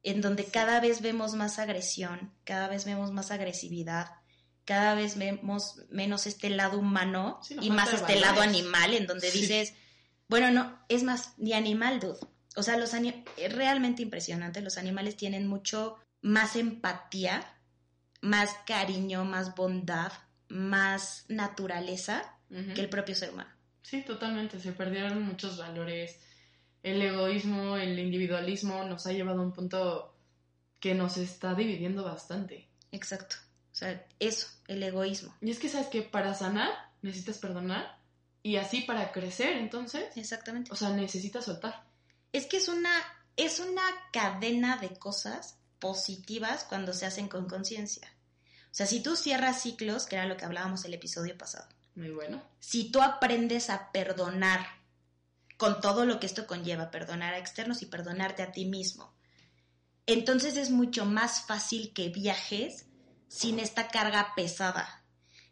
en 0.03 0.21
donde 0.21 0.45
cada 0.45 0.81
vez 0.81 1.01
vemos 1.01 1.35
más 1.35 1.59
agresión, 1.59 2.33
cada 2.45 2.69
vez 2.69 2.85
vemos 2.85 3.13
más 3.13 3.31
agresividad, 3.31 4.11
cada 4.65 4.95
vez 4.95 5.17
vemos 5.17 5.81
menos 5.91 6.27
este 6.27 6.51
lado 6.51 6.79
humano 6.79 7.41
Sí, 7.43 7.57
y 7.61 7.71
más 7.71 7.93
este 7.93 8.17
lado 8.17 8.43
animal, 8.43 8.95
en 8.95 9.07
donde 9.07 9.31
Sí. 9.31 9.41
dices, 9.41 9.75
bueno, 10.29 10.51
no, 10.51 10.79
es 10.89 11.03
más, 11.03 11.35
ni 11.39 11.53
animal, 11.53 12.01
dude. 12.01 12.19
O 12.57 12.63
sea, 12.63 12.77
los 12.77 12.93
es 12.95 13.53
realmente 13.53 14.03
impresionante, 14.03 14.61
los 14.61 14.77
animales 14.77 15.17
tienen 15.17 15.47
mucho 15.47 15.97
más 16.21 16.57
empatía, 16.57 17.45
más 18.21 18.51
cariño, 18.67 19.25
más 19.25 19.55
bondad, 19.55 20.13
más 20.49 21.25
naturaleza 21.29 22.39
que 22.49 22.81
el 22.83 22.91
propio 22.91 23.15
ser 23.15 23.31
humano. 23.31 23.51
Sí, 23.83 24.03
totalmente. 24.03 24.61
Se 24.61 24.73
perdieron 24.73 25.23
muchos 25.23 25.59
valores. 25.59 26.19
El 26.83 27.01
egoísmo, 27.03 27.77
el 27.77 27.99
individualismo 27.99 28.85
nos 28.85 29.07
ha 29.07 29.13
llevado 29.13 29.41
a 29.41 29.45
un 29.45 29.53
punto 29.53 30.15
que 30.81 30.95
nos 30.95 31.17
está 31.17 31.55
dividiendo 31.55 32.03
bastante. 32.03 32.69
Exacto. 32.91 33.37
O 33.73 33.75
sea, 33.75 34.05
eso, 34.19 34.49
el 34.69 34.83
egoísmo. 34.83 35.35
Y 35.41 35.51
es 35.51 35.59
que, 35.59 35.69
¿sabes 35.69 35.89
que 35.89 36.03
Para 36.03 36.35
sanar 36.35 36.71
necesitas 37.03 37.39
perdonar 37.39 37.99
y 38.43 38.57
así 38.57 38.81
para 38.83 39.13
crecer, 39.13 39.57
entonces, 39.57 40.17
Exactamente. 40.17 40.73
o 40.73 40.77
sea, 40.77 40.91
necesitas 40.91 41.45
soltar. 41.45 41.85
Es 42.33 42.47
que 42.47 42.57
es 42.57 42.69
una, 42.69 42.93
es 43.37 43.61
una 43.61 43.83
cadena 44.13 44.79
de 44.79 44.97
cosas 44.99 45.59
positivas 45.79 46.65
cuando 46.65 46.93
se 46.93 47.07
hacen 47.07 47.29
con 47.29 47.49
conciencia. 47.49 48.13
O 48.73 48.75
sea, 48.75 48.87
si 48.87 49.03
tú 49.03 49.17
cierras 49.17 49.63
ciclos, 49.63 50.07
que 50.07 50.17
era 50.17 50.27
lo 50.27 50.37
que 50.37 50.45
hablábamos 50.45 50.85
el 50.85 50.95
episodio 50.95 51.37
pasado, 51.39 51.69
Muy 51.95 52.11
bueno. 52.11 52.43
si 52.59 52.91
tú 52.91 53.03
aprendes 53.03 53.69
a 53.71 53.93
perdonar 53.93 54.67
con 55.57 55.81
todo 55.81 56.07
lo 56.07 56.19
que 56.19 56.27
esto 56.27 56.47
conlleva, 56.47 56.91
perdonar 56.91 57.35
a 57.35 57.39
externos 57.39 57.83
y 57.83 57.87
perdonarte 57.87 58.43
a 58.43 58.53
ti 58.53 58.65
mismo, 58.65 59.15
entonces 60.07 60.57
es 60.57 60.71
mucho 60.71 61.05
más 61.05 61.47
fácil 61.47 61.93
que 61.93 62.09
viajes 62.09 62.87
sin 63.29 63.59
esta 63.59 63.89
carga 63.89 64.33
pesada. 64.35 65.05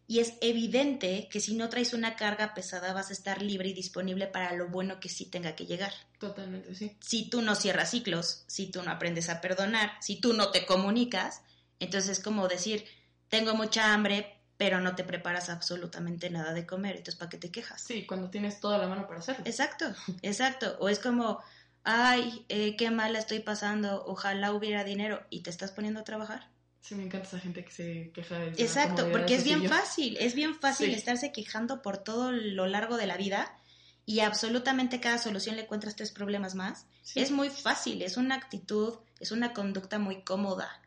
Y 0.07 0.19
es 0.19 0.35
evidente 0.41 1.29
que 1.31 1.39
si 1.39 1.55
no 1.55 1.69
traes 1.69 1.95
una 1.95 2.17
carga 2.17 2.53
pesada 2.53 2.93
vas 2.93 3.11
a 3.11 3.13
estar 3.13 3.41
libre 3.43 3.69
y 3.69 3.75
disponible 3.75 4.27
para 4.27 4.53
lo 4.55 4.69
bueno 4.69 4.99
que 4.99 5.09
sí 5.09 5.27
tenga 5.27 5.55
que 5.55 5.67
llegar. 5.67 5.93
Totalmente, 6.19 6.75
sí. 6.75 6.97
Si 7.01 7.31
tú 7.31 7.43
no 7.43 7.55
cierras 7.55 7.93
ciclos, 7.93 8.43
si 8.49 8.73
tú 8.73 8.83
no 8.83 8.91
aprendes 8.91 9.29
a 9.29 9.41
perdonar, 9.41 9.93
si 10.01 10.21
tú 10.21 10.33
no 10.33 10.51
te 10.51 10.67
comunicas, 10.67 11.43
entonces 11.79 12.19
es 12.19 12.25
como 12.25 12.49
decir, 12.49 12.85
tengo 13.29 13.55
mucha 13.55 13.95
hambre, 13.95 14.40
pero 14.61 14.79
no 14.79 14.95
te 14.95 15.05
preparas 15.05 15.49
absolutamente 15.49 16.29
nada 16.29 16.53
de 16.53 16.67
comer, 16.67 16.97
entonces 16.97 17.17
¿para 17.17 17.31
qué 17.31 17.39
te 17.39 17.51
quejas? 17.51 17.81
Sí, 17.81 18.05
cuando 18.05 18.29
tienes 18.29 18.61
toda 18.61 18.77
la 18.77 18.89
mano 18.89 19.07
para 19.07 19.21
hacerlo. 19.21 19.43
Exacto, 19.47 19.87
exacto. 20.23 20.77
O 20.81 20.91
es 20.91 20.99
como, 20.99 21.41
ay, 21.83 22.45
eh, 22.51 22.77
qué 22.77 22.91
mal 22.91 23.17
estoy 23.17 23.41
pasando, 23.41 24.05
ojalá 24.05 24.53
hubiera 24.53 24.85
dinero 24.85 25.25
y 25.31 25.41
te 25.41 25.49
estás 25.49 25.73
poniendo 25.73 26.01
a 26.01 26.05
trabajar. 26.05 26.51
Sí, 26.83 26.95
me 26.95 27.05
encanta 27.05 27.27
esa 27.27 27.39
gente 27.39 27.65
que 27.65 27.71
se 27.71 28.11
queja 28.13 28.39
de 28.39 28.49
Exacto, 28.63 29.11
porque 29.11 29.37
es 29.37 29.45
bien 29.45 29.67
fácil, 29.67 30.19
es 30.21 30.35
bien 30.35 30.55
fácil 30.55 30.89
Sí. 30.91 30.95
estarse 30.95 31.33
quejando 31.33 31.81
por 31.81 31.97
todo 31.97 32.31
lo 32.31 32.67
largo 32.67 32.99
de 32.99 33.07
la 33.07 33.17
vida 33.17 33.57
y 34.05 34.21
absolutamente 34.21 35.01
cada 35.01 35.17
solución 35.17 35.57
le 35.57 35.63
encuentras 35.63 35.97
tres 35.97 36.11
problemas 36.11 36.55
más. 36.55 36.85
Sí. 37.01 37.21
Es 37.21 37.31
muy 37.31 37.49
fácil, 37.49 38.03
es 38.03 38.19
una 38.19 38.35
actitud, 38.35 38.99
es 39.21 39.33
una 39.33 39.55
conducta 39.55 39.99
muy 39.99 40.21
cómoda, 40.23 40.83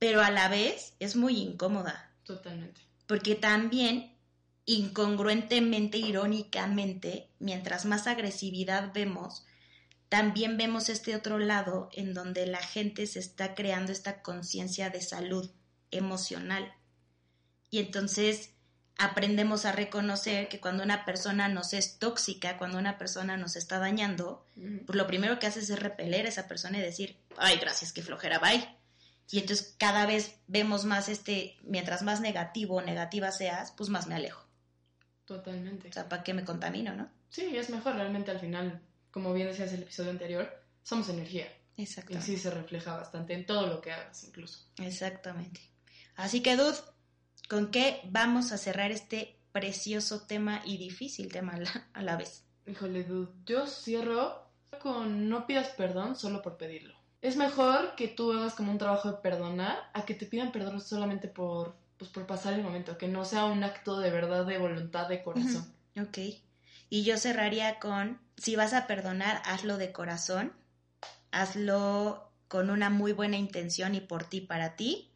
pero 0.00 0.20
a 0.20 0.32
la 0.32 0.48
vez 0.48 0.94
es 0.98 1.14
muy 1.14 1.38
incómoda, 1.38 2.06
Totalmente. 2.28 2.82
Porque 3.08 3.34
también 3.34 4.14
incongruentemente, 4.66 5.96
irónicamente, 5.96 7.30
mientras 7.40 7.86
más 7.86 8.06
agresividad 8.06 8.92
vemos, 8.92 9.46
también 10.10 10.58
vemos 10.58 10.90
este 10.90 11.16
otro 11.16 11.38
lado 11.38 11.88
en 11.92 12.12
donde 12.14 12.46
la 12.46 12.62
gente 12.62 13.06
se 13.06 13.18
está 13.18 13.54
creando 13.54 13.92
esta 13.92 14.22
conciencia 14.22 14.90
de 14.90 15.00
salud 15.00 15.50
emocional. 15.90 16.72
Y 17.70 17.78
entonces 17.78 18.50
aprendemos 18.98 19.64
a 19.64 19.72
reconocer 19.72 20.48
que 20.48 20.60
cuando 20.60 20.82
una 20.82 21.06
persona 21.06 21.48
nos 21.48 21.72
es 21.72 21.98
tóxica, 21.98 22.58
cuando 22.58 22.78
una 22.78 22.98
persona 22.98 23.38
nos 23.38 23.56
está 23.56 23.78
dañando, 23.78 24.44
pues 24.86 24.96
lo 24.96 25.06
primero 25.06 25.38
que 25.38 25.46
haces 25.46 25.70
es 25.70 25.80
repeler 25.80 26.26
a 26.26 26.28
esa 26.28 26.46
persona 26.46 26.78
y 26.78 26.82
decir, 26.82 27.16
ay, 27.38 27.56
gracias, 27.58 27.92
qué 27.94 28.02
flojera, 28.02 28.38
bye. 28.38 28.77
Y 29.30 29.40
entonces 29.40 29.74
cada 29.78 30.06
vez 30.06 30.36
vemos 30.46 30.84
más 30.84 31.08
este, 31.08 31.56
mientras 31.62 32.02
más 32.02 32.20
negativo 32.20 32.76
o 32.76 32.82
negativa 32.82 33.30
seas, 33.30 33.72
pues 33.72 33.90
más 33.90 34.06
me 34.06 34.14
alejo. 34.14 34.44
Totalmente. 35.26 35.88
O 35.88 35.92
sea, 35.92 36.08
¿para 36.08 36.22
qué 36.22 36.32
me 36.32 36.44
contamino, 36.44 36.94
no? 36.94 37.10
Sí, 37.28 37.54
es 37.56 37.68
mejor 37.68 37.96
realmente 37.96 38.30
al 38.30 38.40
final, 38.40 38.80
como 39.10 39.34
bien 39.34 39.48
decías 39.48 39.72
el 39.72 39.82
episodio 39.82 40.10
anterior, 40.10 40.50
somos 40.82 41.10
energía. 41.10 41.46
Y 41.76 41.82
Exactamente. 41.82 42.26
sí 42.26 42.38
se 42.38 42.50
refleja 42.50 42.96
bastante 42.96 43.34
en 43.34 43.44
todo 43.44 43.66
lo 43.66 43.80
que 43.80 43.92
hagas 43.92 44.24
incluso. 44.24 44.66
Exactamente. 44.78 45.60
Así 46.16 46.42
que, 46.42 46.56
Dud, 46.56 46.74
¿con 47.48 47.70
qué 47.70 48.00
vamos 48.04 48.50
a 48.52 48.58
cerrar 48.58 48.90
este 48.90 49.38
precioso 49.52 50.22
tema 50.22 50.62
y 50.64 50.78
difícil 50.78 51.30
tema 51.30 51.52
a 51.52 51.58
la, 51.58 51.88
a 51.92 52.02
la 52.02 52.16
vez? 52.16 52.44
Híjole, 52.66 53.04
dude, 53.04 53.30
yo 53.44 53.66
cierro 53.66 54.50
con 54.82 55.28
no 55.28 55.46
pidas 55.46 55.68
perdón 55.70 56.16
solo 56.16 56.42
por 56.42 56.56
pedirlo. 56.56 56.97
Es 57.20 57.36
mejor 57.36 57.96
que 57.96 58.08
tú 58.08 58.32
hagas 58.32 58.54
como 58.54 58.70
un 58.70 58.78
trabajo 58.78 59.10
de 59.10 59.18
perdonar 59.18 59.90
a 59.92 60.04
que 60.04 60.14
te 60.14 60.26
pidan 60.26 60.52
perdón 60.52 60.80
solamente 60.80 61.26
por, 61.28 61.76
pues, 61.96 62.10
por 62.10 62.26
pasar 62.26 62.54
el 62.54 62.62
momento, 62.62 62.96
que 62.96 63.08
no 63.08 63.24
sea 63.24 63.46
un 63.46 63.64
acto 63.64 63.98
de 63.98 64.10
verdad, 64.10 64.46
de 64.46 64.58
voluntad, 64.58 65.08
de 65.08 65.22
corazón. 65.22 65.72
Ok. 66.00 66.18
Y 66.90 67.02
yo 67.02 67.18
cerraría 67.18 67.78
con, 67.80 68.20
si 68.36 68.56
vas 68.56 68.72
a 68.72 68.86
perdonar, 68.86 69.42
hazlo 69.44 69.76
de 69.78 69.92
corazón, 69.92 70.52
hazlo 71.32 72.30
con 72.46 72.70
una 72.70 72.88
muy 72.88 73.12
buena 73.12 73.36
intención 73.36 73.94
y 73.94 74.00
por 74.00 74.24
ti, 74.24 74.40
para 74.40 74.76
ti. 74.76 75.10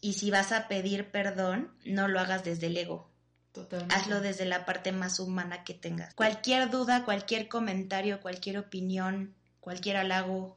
Y 0.00 0.14
si 0.14 0.30
vas 0.30 0.52
a 0.52 0.68
pedir 0.68 1.10
perdón, 1.10 1.72
no 1.84 2.08
lo 2.08 2.20
hagas 2.20 2.44
desde 2.44 2.68
el 2.68 2.76
ego, 2.76 3.10
Totalmente. 3.52 3.94
hazlo 3.94 4.20
desde 4.20 4.46
la 4.46 4.64
parte 4.64 4.92
más 4.92 5.20
humana 5.20 5.64
que 5.64 5.74
tengas. 5.74 6.14
Cualquier 6.14 6.70
duda, 6.70 7.04
cualquier 7.04 7.48
comentario, 7.48 8.20
cualquier 8.20 8.58
opinión, 8.58 9.34
cualquier 9.60 9.98
halago, 9.98 10.56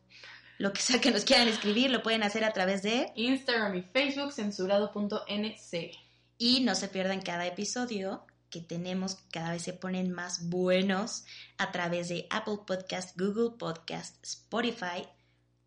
lo 0.63 0.71
que 0.71 0.82
sea 0.82 1.02
que 1.02 1.12
nos 1.12 1.26
quieran 1.26 1.49
escribir, 1.49 1.91
lo 1.91 2.02
pueden 2.02 2.23
hacer 2.23 2.45
a 2.45 2.54
través 2.54 2.84
de... 2.84 3.12
Instagram 3.17 3.76
y 3.76 3.82
Facebook 3.82 4.32
censurado.nc. 4.32 5.91
Y 6.38 6.62
no 6.62 6.73
se 6.73 6.88
pierdan 6.88 7.21
cada 7.21 7.45
episodio 7.45 8.26
que 8.49 8.62
tenemos 8.62 9.17
cada 9.30 9.52
vez 9.52 9.63
se 9.63 9.73
ponen 9.73 10.13
más 10.13 10.47
buenos 10.47 11.26
a 11.58 11.73
través 11.73 12.08
de 12.08 12.28
Apple 12.30 12.60
Podcast, 12.65 13.19
Google 13.19 13.58
Podcast, 13.58 14.23
Spotify, 14.23 15.06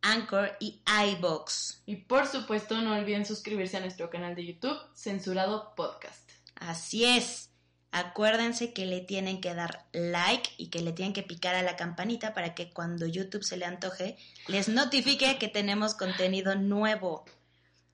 Anchor 0.00 0.56
y 0.61 0.80
iBox. 1.11 1.82
Y 1.85 1.96
por 1.96 2.26
supuesto, 2.26 2.80
no 2.80 2.94
olviden 2.94 3.26
suscribirse 3.26 3.76
a 3.76 3.80
nuestro 3.80 4.09
canal 4.09 4.35
de 4.35 4.46
YouTube, 4.46 4.78
Censurado 4.94 5.74
Podcast. 5.76 6.30
Así 6.54 7.04
es. 7.04 7.50
Acuérdense 7.96 8.74
que 8.74 8.85
le 8.85 9.00
tienen 9.00 9.40
que 9.40 9.54
dar 9.54 9.87
like 9.94 10.50
y 10.59 10.68
que 10.68 10.82
le 10.82 10.92
tienen 10.92 11.14
que 11.14 11.22
picar 11.22 11.54
a 11.54 11.62
la 11.62 11.76
campanita 11.76 12.35
para 12.35 12.54
que 12.54 12.70
cuando 12.70 13.06
YouTube 13.06 13.42
se 13.42 13.56
le 13.56 13.64
antoje 13.64 14.18
les 14.48 14.68
notifique 14.68 15.38
que 15.38 15.48
tenemos 15.48 15.94
contenido 15.94 16.54
nuevo. 16.56 17.24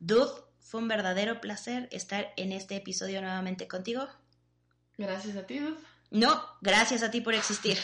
Dude, 0.00 0.32
fue 0.58 0.80
un 0.80 0.88
verdadero 0.88 1.40
placer 1.40 1.88
estar 1.92 2.32
en 2.36 2.50
este 2.50 2.74
episodio 2.74 3.22
nuevamente 3.22 3.68
contigo. 3.68 4.08
Gracias 4.98 5.36
a 5.36 5.46
ti, 5.46 5.60
Dude. 5.60 5.78
No, 6.10 6.42
gracias 6.60 7.04
a 7.04 7.12
ti 7.12 7.20
por 7.20 7.34
existir. 7.34 7.78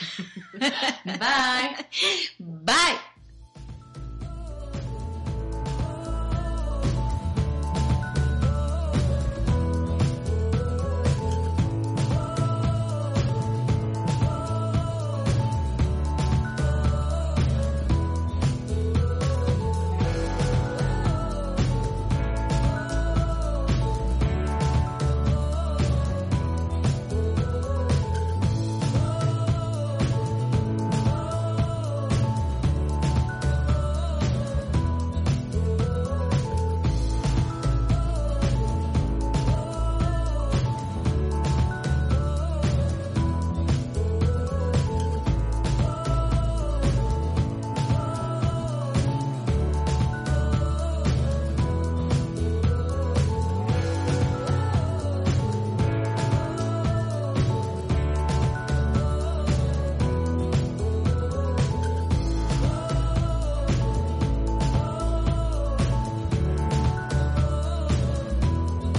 Bye. 1.04 1.87
Bye. 2.40 3.17